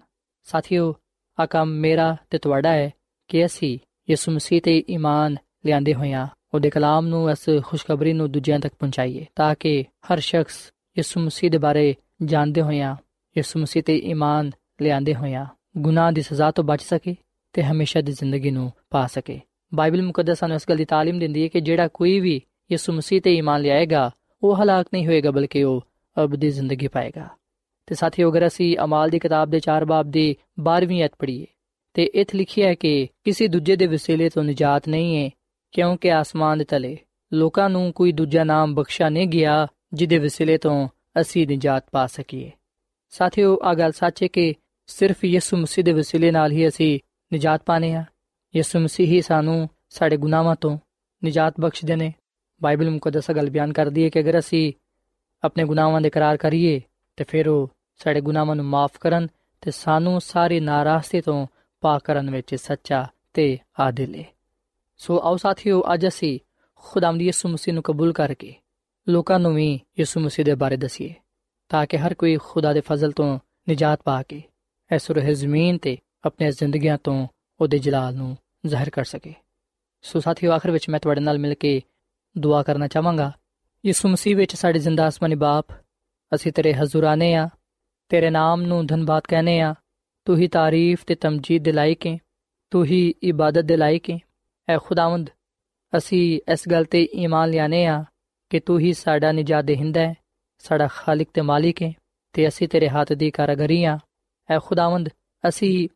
ਸਾਥੀਓ 0.47 0.93
ਆ 1.37 1.45
ਕੰਮ 1.45 1.69
ਮੇਰਾ 1.79 2.15
ਤੇ 2.29 2.37
ਤੁਹਾਡਾ 2.37 2.71
ਹੈ 2.71 2.91
ਕਿ 3.29 3.45
ਅਸੀਂ 3.45 3.77
ਯਿਸੂ 4.09 4.31
ਮਸੀਹ 4.31 4.61
ਤੇ 4.61 4.77
ਈਮਾਨ 4.89 5.35
ਲਿਆਂਦੇ 5.65 5.93
ਹੋਇਆ 5.93 6.27
ਉਹਦੇ 6.53 6.69
ਕਲਾਮ 6.69 7.07
ਨੂੰ 7.07 7.29
ਇਸ 7.31 7.49
ਖੁਸ਼ਖਬਰੀ 7.63 8.13
ਨੂੰ 8.13 8.31
ਦੂਜਿਆਂ 8.31 8.59
ਤੱਕ 8.59 8.73
ਪਹੁੰਚਾਈਏ 8.73 9.25
ਤਾਂ 9.35 9.53
ਕਿ 9.55 9.83
ਹਰ 10.11 10.19
ਸ਼ਖਸ 10.19 10.59
ਯਿਸੂ 10.97 11.19
ਮਸੀਹ 11.19 11.51
ਦੇ 11.51 11.57
ਬਾਰੇ 11.57 11.93
ਜਾਣਦੇ 12.23 12.61
ਹੋਇਆ 12.61 12.95
ਯਿਸੂ 13.35 13.59
ਮਸੀਹ 13.59 13.83
ਤੇ 13.83 13.97
ਈਮਾਨ 13.97 14.51
ਲਿਆਂਦੇ 14.81 15.15
ਹੋਇਆ 15.15 15.47
ਗੁਨਾਹ 15.77 16.11
ਦੀ 16.11 16.21
ਸਜ਼ਾ 16.21 16.51
ਤੋਂ 16.51 16.63
ਬਚ 16.63 16.81
ਸਕੇ 16.81 17.15
ਤੇ 17.55 17.63
ਹਮੇਸ਼ਾ 17.63 18.01
ਦੀ 18.01 18.11
ਜ਼ਿੰਦਗੀ 18.11 18.51
ਨੂੰ 18.51 18.71
ਪਾ 18.89 19.05
ਸਕੇ 19.07 19.39
ਬਾਈਬਲ 19.71 20.01
ਮੁਕੱਦਸ 20.01 20.39
ਸਾਨੂੰ 20.39 20.55
ਇਸ 20.55 20.65
ਗੱਲ 20.69 20.77
ਦੀ 20.77 20.85
تعلیم 20.85 21.19
ਦਿੰਦੀ 21.19 21.43
ਹੈ 21.43 21.47
ਕਿ 21.47 21.61
ਜਿਹੜਾ 21.61 21.87
ਕੋਈ 21.87 22.19
ਵੀ 22.19 22.41
ਯਿਸੂ 22.71 22.93
ਮਸੀਹ 22.93 23.21
ਤੇ 23.21 23.33
ਈਮਾਨ 23.35 23.61
ਲਿਆਏਗਾ 23.61 24.09
ਉਹ 24.43 24.55
ਹਲਾਕ 24.55 24.87
ਨਹੀਂ 24.93 25.05
ਹੋਏਗਾ 25.07 25.31
ਬਲਕਿ 25.31 25.63
ਉਹ 25.63 25.81
ਅਬਦੀ 26.24 26.50
ਜ਼ਿੰਦਗੀ 26.50 26.88
ਪਾਏਗਾ। 26.88 27.28
ਤੇ 27.86 27.94
ਸਾਥੀਓ, 27.94 28.30
ਅਗਰ 28.30 28.46
ਅਸੀਂ 28.46 28.76
ਅਮਾਲ 28.84 29.10
ਦੀ 29.10 29.18
ਕਿਤਾਬ 29.18 29.50
ਦੇ 29.50 29.60
4 29.60 29.84
ਬਾਬ 29.84 30.10
ਦੀ 30.10 30.36
12ਵੀਂ 30.60 31.04
ਅਧ 31.04 31.10
ਪੜ੍ਹੀਏ, 31.18 31.46
ਤੇ 31.94 32.04
ਇਥੇ 32.04 32.38
ਲਿਖਿਆ 32.38 32.68
ਹੈ 32.68 32.74
ਕਿ 32.74 33.08
ਕਿਸੇ 33.24 33.48
ਦੂਜੇ 33.48 33.76
ਦੇ 33.76 33.86
ਵਸੀਲੇ 33.86 34.28
ਤੋਂ 34.28 34.44
ਨਜਾਤ 34.44 34.88
ਨਹੀਂ 34.88 35.24
ਹੈ, 35.24 35.30
ਕਿਉਂਕਿ 35.72 36.12
ਆਸਮਾਨ 36.12 36.58
ਦੇ 36.58 36.64
ਤਲੇ 36.64 36.98
ਲੋਕਾਂ 37.32 37.70
ਨੂੰ 37.70 37.92
ਕੋਈ 37.92 38.12
ਦੂਜਾ 38.12 38.44
ਨਾਮ 38.44 38.74
ਬਖਸ਼ਾ 38.74 39.08
ਨਹੀਂ 39.08 39.28
ਗਿਆ, 39.28 39.66
ਜਿਹਦੇ 39.92 40.18
ਵਸੀਲੇ 40.18 40.58
ਤੋਂ 40.58 40.88
ਅਸੀਂ 41.20 41.48
ਨਜਾਤ 41.48 41.84
ਪਾ 41.92 42.06
ਸਕੀਏ। 42.06 42.50
ਸਾਥੀਓ 43.10 43.58
ਆ 43.62 43.74
ਗੱਲ 43.74 43.92
ਸੱਚ 43.92 44.22
ਹੈ 44.22 44.28
ਕਿ 44.28 44.54
ਸਿਰਫ 44.86 45.24
ਯਿਸੂ 45.24 45.56
ਮਸੀਹ 45.56 45.84
ਦੇ 45.84 45.92
ਵਸੀਲੇ 45.92 46.30
ਨਾਲ 46.30 46.52
ਹੀ 46.52 46.68
ਅਸੀਂ 46.68 47.00
ਨਜਾਤ 47.34 47.62
ਪਾਣੇ 47.66 47.94
ਆ 47.94 48.04
ਯਿਸੂ 48.56 48.78
ਮਸੀਹ 48.78 49.06
ਹੀ 49.06 49.22
ਸਾਨੂੰ 49.22 49.68
ਸਾਡੇ 49.88 50.16
ਗੁਨਾਹਾਂ 50.16 50.56
ਤੋਂ 50.56 50.78
ਨਜਾਤ 51.24 51.54
ਬਖਸ਼ਦੇ 51.60 51.96
ਨੇ। 51.96 52.14
ਬਾਈਬਲ 52.62 52.90
ਮੁਕੱਦਸ 52.90 53.30
ਗੱਲ 53.30 53.50
ਬਿਆਨ 53.50 53.72
ਕਰਦੀ 53.72 54.04
ਹੈ 54.04 54.08
ਕਿ 54.08 54.20
ਅਗਰ 54.20 54.38
ਅਸੀਂ 54.38 54.72
ਆਪਣੇ 55.44 55.64
ਗੁਨਾਹਾਂ 55.64 56.00
ਦੇ 56.00 56.08
ਇਕਰਾਰ 56.08 56.36
ਕਰੀਏ 56.36 56.80
ਤੇ 57.16 57.24
ਫਿਰ 57.24 57.48
ਉਹ 57.48 57.68
ਸਾਡੇ 58.00 58.20
ਗੁਨਾਹਾਂ 58.20 58.56
ਨੂੰ 58.56 58.64
ਮਾਫ 58.64 58.98
ਕਰਨ 59.00 59.26
ਤੇ 59.60 59.70
ਸਾਨੂੰ 59.70 60.20
ਸਾਰੀ 60.20 60.60
ਨਾਰਾਜ਼ਗੀ 60.60 61.20
ਤੋਂ 61.20 61.46
ਪਾਕ 61.82 62.04
ਕਰਨ 62.04 62.30
ਵਿੱਚ 62.30 62.54
ਸੱਚਾ 62.54 63.06
ਤੇ 63.34 63.58
ਆਦਿਲ 63.80 64.14
ਹੈ 64.14 64.24
ਸੋ 64.98 65.20
ਆਓ 65.20 65.36
ਸਾਥੀਓ 65.36 65.82
ਅੱਜ 65.94 66.08
ਅਸੀਂ 66.08 66.38
ਖੁਦਾਵੰਦ 66.76 67.22
ਯਿਸੂ 67.22 67.48
ਮਸੀਹ 67.48 67.74
ਨੂੰ 67.74 67.82
ਕਬੂਲ 67.82 68.12
ਕਰਕੇ 68.12 68.54
ਲੋਕਾਂ 69.06 69.38
ਨੂੰ 69.38 69.54
ਵੀ 69.54 69.80
ਯਿਸੂ 69.98 70.20
ਮਸੀਹ 70.20 70.44
ਦੇ 70.44 70.54
ਬਾਰੇ 70.54 70.76
ਦਸੀਏ 70.76 71.14
ਤਾਂ 71.68 71.86
ਕਿ 71.86 71.98
ਹਰ 71.98 72.14
ਕੋਈ 72.14 72.36
ਖੁਦਾ 72.36 72.72
ਦੇ 72.72 72.80
ਫਜ਼ਲ 72.80 73.12
ਤੋਂ 73.12 73.38
ਨਜਾਤ 73.70 74.02
ਪਾ 74.02 74.22
ਕੇ 74.22 74.42
ਇਸ 74.90 75.10
ਰੋਹ 75.10 75.32
ਜ਼ਮੀਨ 75.32 75.78
ਤੇ 75.78 75.98
ਆਪਣੀਆਂ 76.26 76.50
ਜ਼ਿੰਦਗੀਆਂ 76.50 76.98
ਤੋਂ 76.98 77.26
ਉਹਦੇ 77.60 77.78
ਜਲਾਲ 77.78 78.14
ਨੂੰ 78.14 78.36
ਜ਼ਾਹਿਰ 78.66 78.90
ਕਰ 78.90 79.04
ਸਕੇ 79.04 79.34
ਸੋ 80.02 80.20
ਸਾਥੀਓ 80.20 80.52
ਆਖਰ 80.52 80.70
ਵਿੱਚ 80.70 80.88
ਮੈਂ 80.88 81.00
ਤੁਹਾਡੇ 81.00 81.20
ਨਾਲ 81.20 81.38
ਮਿਲ 81.38 81.54
ਕੇ 81.54 81.82
ਦੁਆ 82.38 82.62
ਕਰਨਾ 82.62 82.86
ਚਾਹਾਂਗਾ 82.86 83.32
ਯਿਸੂ 83.83 84.09
ਮਸੀਹ 84.09 84.35
ਵਿੱਚ 84.35 84.55
ਸਾਡੇ 84.55 84.79
ਜ਼ਿੰਦਾ 84.79 85.07
ਅਸਮਾਨੀ 85.07 85.35
ਬਾਪ 85.35 85.71
ਅਸੀਂ 86.31 86.51
ਤੇਰੇ 86.51 86.73
ਹਜ਼ੂਰ 86.73 87.03
ਆਨੇ 87.03 87.33
ਆ 87.35 87.47
ਤੇਰੇ 88.11 88.29
ਨਾਮ 88.29 88.61
ਨੂੰ 88.61 88.85
ਧੰਨਵਾਦ 88.85 89.23
ਕਹਨੇ 89.29 89.59
ਆ 89.61 89.73
ਤੂੰ 90.27 90.37
ਹੀ 90.37 90.47
ਤਾਰੀਫ 90.47 91.03
ਤੇ 91.07 91.15
ਤਮਜੀਦ 91.15 91.63
ਦੇ 91.63 91.71
ਲਾਇਕ 91.71 92.07
ਹੈ 92.07 92.17
ਤੂੰ 92.71 92.85
ਹੀ 92.85 93.13
ਇਬਾਦਤ 93.23 93.65
ਦੇ 93.65 93.77
ਲਾਇਕ 93.77 94.09
ਹੈ 94.09 94.17
ਐ 94.67 94.77
ਖੁਦਾਵੰਦ 94.77 95.29
ਅਸੀਂ 95.93 96.39
ਇਸ 96.53 96.67
ਗੱਲ 96.71 96.85
ਤੇ 96.85 97.03
ਈਮਾਨ 97.13 97.49
ਲਿਆਨੇ 97.49 97.85
ਆ 97.85 98.03
ਕਿ 98.51 98.59
ਤੂੰ 98.59 98.79
ਹੀ 98.79 98.93
ਸਾਡਾ 98.93 99.31
ਨਿਜਾਤ 99.31 99.65
ਦੇਹਿੰਦਾ 99.65 100.01
ਹੈ 100.01 100.13
ਸਾਡਾ 100.63 100.87
ਖਾਲਕ 100.87 101.27
ਤੇ 101.33 101.41
ਮਾਲਿਕ 101.41 101.81
ਹੈ 101.81 101.91
ਤੇ 102.35 102.47
ਅਸੀਂ 102.47 102.67
ਤੇਰੇ 102.67 102.89
ਹੱਥ 102.89 103.13
ਦੀ 103.13 103.29
ਕਾਰਗਰੀ 103.31 103.83
ਆ 103.83 103.97
ਐ 104.49 104.59
ਖੁਦਾਵੰਦ 104.59 105.09
ਅਸੀਂ 105.43 105.87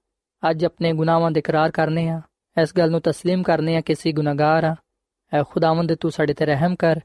ਅੱਜ 0.43 0.65
ਆਪਣੇ 0.65 0.93
ਗੁਨਾਹਾਂ 0.93 1.31
ਦੇ 1.31 1.39
ਇਕਰਾਰ 1.39 1.71
ਕਰਨੇ 1.71 2.07
ਆ 2.09 2.21
ਇਸ 2.57 2.73
ਗੱਲ 2.77 2.91
ਨੂੰ 2.91 2.99
تسلیم 2.99 3.43
ਕਰਨੇ 3.43 3.75
ਆ 3.77 3.81
ਕਿ 3.81 3.93
ਅਸੀਂ 3.93 4.13
ਗੁਨਾਹਗਾਰ 4.13 4.63
ਆ 4.63 4.75
ਐ 5.31 5.43
ਖੁਦਾਵੰਦ 5.43 5.93
ਤੂੰ 5.95 6.11
ਸਾਡੇ 6.11 6.33
ਤੇ 6.33 6.45
ਰਹਿਮ 6.45 6.75
ਕਰ 6.75 6.99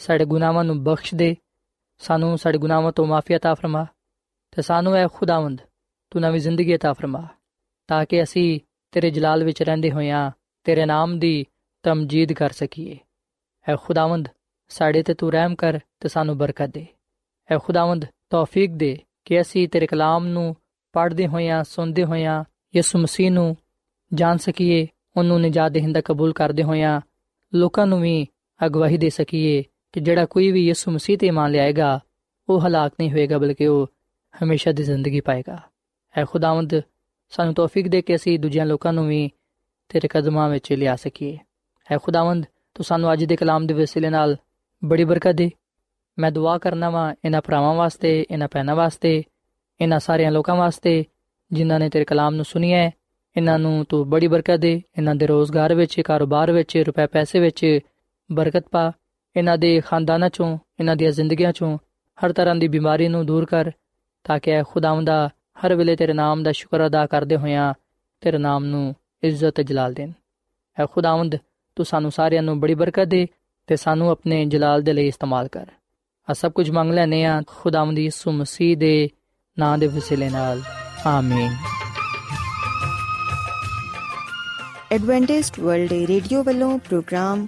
ਸਾਡੇ 0.00 0.24
ਗੁਨਾਹਾਂ 0.24 0.64
ਨੂੰ 0.64 0.84
ਬਖਸ਼ 0.84 1.14
ਦੇ 1.14 1.36
ਸਾਨੂੰ 1.98 2.38
ਸਾਡੇ 2.38 2.58
ਗੁਨਾਹਾਂ 2.58 2.92
ਤੋਂ 2.92 3.06
ਮਾਫੀ 3.06 3.34
عطا 3.34 3.54
ਫਰਮਾ 3.54 3.86
ਤੇ 4.52 4.62
ਸਾਨੂੰ 4.62 4.94
ਐ 4.96 5.06
ਖੁਦਾਵੰਦ 5.08 5.60
ਤੂੰ 6.10 6.22
ਨਵੀਂ 6.22 6.40
ਜ਼ਿੰਦਗੀ 6.40 6.74
عطا 6.74 6.92
ਫਰਮਾ 6.94 7.26
ਤਾਂ 7.88 8.04
ਕਿ 8.06 8.22
ਅਸੀਂ 8.22 8.60
ਤੇਰੇ 8.92 9.10
ਜਲਾਲ 9.10 9.44
ਵਿੱਚ 9.44 9.62
ਰਹਿੰਦੇ 9.62 9.90
ਹੋਇਆਂ 9.90 10.30
ਤੇਰੇ 10.64 10.86
ਨਾਮ 10.86 11.18
ਦੀ 11.18 11.44
ਤਮਜੀਦ 11.82 12.32
ਕਰ 12.32 12.52
ਸਕੀਏ 12.52 12.98
ਐ 13.68 13.76
ਖੁਦਾਵੰਦ 13.76 14.28
ਸਾਡੇ 14.68 15.02
ਤੇ 15.02 15.14
ਤੂੰ 15.14 15.32
ਰਹਿਮ 15.32 15.54
ਕਰ 15.54 15.78
ਤੇ 16.00 16.08
ਸਾਨੂੰ 16.08 16.38
ਬਰਕਤ 16.38 16.70
ਦੇ 16.70 16.86
ਐ 17.50 17.58
ਖੁਦਾਵੰਦ 17.58 18.04
ਤੌਫੀਕ 18.30 18.70
ਦੇ 18.70 18.98
ਕਿ 19.24 19.40
ਅਸੀਂ 19.40 19.68
ਤੇਰੇ 19.68 19.86
ਕਲਾਮ 19.86 20.26
ਨੂੰ 20.26 20.56
ਪੜ੍ਹਦੇ 20.92 21.26
ਹੋਇਆਂ 21.26 21.64
ਸੁਣਦੇ 21.64 22.04
ਹੋਇਆਂ 22.04 22.44
ਯਿਸੂ 22.76 22.98
ਮਸੀਹ 22.98 23.30
ਨੂੰ 23.30 23.56
ਜਾਣ 24.14 24.36
ਸਕੀਏ 24.36 24.86
ਉਹਨੂੰ 25.16 25.40
ਨਜਾਤ 25.40 25.72
ਦੇਹਿੰਦਾ 25.72 26.00
ਕਬੂਲ 26.00 26.32
ਕਰਦੇ 26.32 26.62
ਹੋਇਆਂ 26.62 27.00
ਲੋਕਾਂ 27.54 27.86
ਨੂੰ 27.86 28.00
ਵੀ 28.00 28.26
ਅਗਵਾਹੀ 28.66 28.96
ਦੇ 28.96 29.10
ਸਕੀਏ 29.10 29.62
ਕਿ 29.95 30.01
ਜਿਹੜਾ 30.01 30.25
ਕੋਈ 30.25 30.51
ਵੀ 30.51 30.67
ਯਿਸੂ 30.67 30.91
ਮਸੀਹ 30.91 31.17
ਤੇ 31.17 31.31
ਮੰਨ 31.31 31.51
ਲਿਆਏਗਾ, 31.51 31.99
ਉਹ 32.49 32.59
ਹਲਾਕ 32.59 32.91
ਨਹੀਂ 32.99 33.11
ਹੋਏਗਾ, 33.11 33.37
ਬਲਕਿ 33.37 33.67
ਉਹ 33.67 33.87
ਹਮੇਸ਼ਾ 34.43 34.71
ਦੀ 34.71 34.83
ਜ਼ਿੰਦਗੀ 34.83 35.19
ਪਾਏਗਾ। 35.19 35.57
ਐ 36.17 36.25
ਖੁਦਾਵੰਦ, 36.25 36.81
ਸਾਨੂੰ 37.29 37.53
ਤੌਫੀਕ 37.53 37.87
ਦੇ 37.87 38.01
ਕੇ 38.01 38.15
ਅਸੀਂ 38.15 38.39
ਦੂਜਿਆਂ 38.39 38.65
ਲੋਕਾਂ 38.65 38.93
ਨੂੰ 38.93 39.07
ਵੀ 39.07 39.29
ਤੇਰੇ 39.89 40.07
ਕਦਮਾਂ 40.07 40.49
ਵਿੱਚ 40.49 40.73
ਲਿਆ 40.73 40.95
ਸਕੀਏ। 40.95 41.37
ਐ 41.91 41.97
ਖੁਦਾਵੰਦ, 41.97 42.45
ਤੂੰ 42.73 42.83
ਸਾਨੂੰ 42.83 43.13
ਅੱਜ 43.13 43.23
ਦੇ 43.23 43.35
ਕਲਾਮ 43.35 43.67
ਦੇ 43.67 43.73
ਵਸੀਲੇ 43.73 44.09
ਨਾਲ 44.09 44.37
ਬੜੀ 44.85 45.03
ਬਰਕਤ 45.03 45.31
ਦੇ। 45.31 45.51
ਮੈਂ 46.19 46.31
ਦੁਆ 46.31 46.57
ਕਰਨਾ 46.57 46.89
ਵਾਂ 46.89 47.15
ਇਹਨਾਂ 47.25 47.41
ਭਰਾਵਾਂ 47.41 47.73
ਵਾਸਤੇ, 47.73 48.25
ਇਹਨਾਂ 48.31 48.47
ਭੈਣਾਂ 48.51 48.75
ਵਾਸਤੇ, 48.75 49.23
ਇਹਨਾਂ 49.81 49.99
ਸਾਰਿਆਂ 49.99 50.31
ਲੋਕਾਂ 50.31 50.55
ਵਾਸਤੇ, 50.55 51.05
ਜਿਨ੍ਹਾਂ 51.51 51.79
ਨੇ 51.79 51.89
ਤੇਰੇ 51.89 52.05
ਕਲਾਮ 52.05 52.35
ਨੂੰ 52.35 52.45
ਸੁਣਿਆ 52.45 52.77
ਹੈ। 52.77 52.91
ਇਹਨਾਂ 53.37 53.59
ਨੂੰ 53.59 53.85
ਤੂੰ 53.89 54.09
ਬੜੀ 54.09 54.27
ਬਰਕਤ 54.27 54.55
ਦੇ, 54.55 54.81
ਇਹਨਾਂ 54.97 55.15
ਦੇ 55.15 55.27
ਰੋਜ਼ਗਾਰ 55.27 55.75
ਵਿੱਚ, 55.75 56.01
ਕਾਰੋਬਾਰ 56.01 56.51
ਵਿੱਚ, 56.51 56.77
ਰੁਪਏ 56.77 57.07
ਪੈਸੇ 57.07 57.39
ਵਿੱਚ 57.39 57.79
ਬਰਕਤ 58.31 58.65
ਪਾ। 58.71 58.91
ਇਹਨਾਂ 59.37 59.57
ਦੇ 59.57 59.81
ਖਾਨਦਾਨਾਂ 59.81 60.29
ਚੋਂ, 60.29 60.57
ਇਹਨਾਂ 60.79 60.95
ਦੀਆਂ 60.95 61.11
ਜ਼ਿੰਦਗੀਆਂ 61.11 61.53
ਚੋਂ 61.53 61.77
ਹਰ 62.25 62.33
ਤਰ੍ਹਾਂ 62.33 62.55
ਦੀ 62.55 62.67
ਬਿਮਾਰੀ 62.67 63.07
ਨੂੰ 63.07 63.25
ਦੂਰ 63.25 63.45
ਕਰ, 63.45 63.71
ਤਾਂ 64.23 64.39
ਕਿ 64.39 64.63
ਖੁਦਾਵੰਦਾ 64.63 65.29
ਹਰ 65.65 65.75
ਵੇਲੇ 65.75 65.95
ਤੇਰੇ 65.95 66.13
ਨਾਮ 66.13 66.43
ਦਾ 66.43 66.51
ਸ਼ੁਕਰ 66.51 66.85
ਅਦਾ 66.87 67.05
ਕਰਦੇ 67.05 67.37
ਹੋਇਆਂ 67.37 67.73
ਤੇਰੇ 68.21 68.37
ਨਾਮ 68.37 68.65
ਨੂੰ 68.65 68.95
ਇੱਜ਼ਤ 69.23 69.61
ਜਲਾਲ 69.61 69.93
ਦੇਣ। 69.93 70.11
ਐ 70.79 70.85
ਖੁਦਾਵੰਦ, 70.91 71.35
ਤੂੰ 71.75 71.85
ਸਾਨੂੰ 71.85 72.11
ਸਾਰਿਆਂ 72.11 72.43
ਨੂੰ 72.43 72.59
ਬੜੀ 72.59 72.73
ਬਰਕਤ 72.73 73.03
ਦੇ 73.03 73.27
ਤੇ 73.67 73.75
ਸਾਨੂੰ 73.75 74.09
ਆਪਣੇ 74.09 74.45
ਜਲਾਲ 74.45 74.81
ਦੇ 74.81 74.93
ਲਈ 74.93 75.07
ਇਸਤੇਮਾਲ 75.07 75.47
ਕਰ। 75.47 75.67
ਆ 76.29 76.33
ਸਭ 76.33 76.51
ਕੁਝ 76.51 76.71
ਮੰਗ 76.71 76.91
ਲੈਨੇ 76.91 77.25
ਆ 77.25 77.41
ਖੁਦਾਵੰਦ 77.47 77.99
ਯਿਸੂ 77.99 78.31
ਮਸੀਹ 78.31 78.77
ਦੇ 78.77 79.09
ਨਾਂ 79.59 79.77
ਦੇ 79.77 79.87
ਵਸੀਲੇ 79.87 80.29
ਨਾਲ। 80.29 80.61
ਆਮੀਨ। 81.05 81.55
ਐਡਵੈਂਟਿਸਟ 84.91 85.59
ਵਰਲਡ 85.59 85.91
ਰੇਡੀਓ 85.91 86.43
ਵੱਲੋਂ 86.43 86.79
ਪ੍ਰੋਗਰਾਮ 86.79 87.47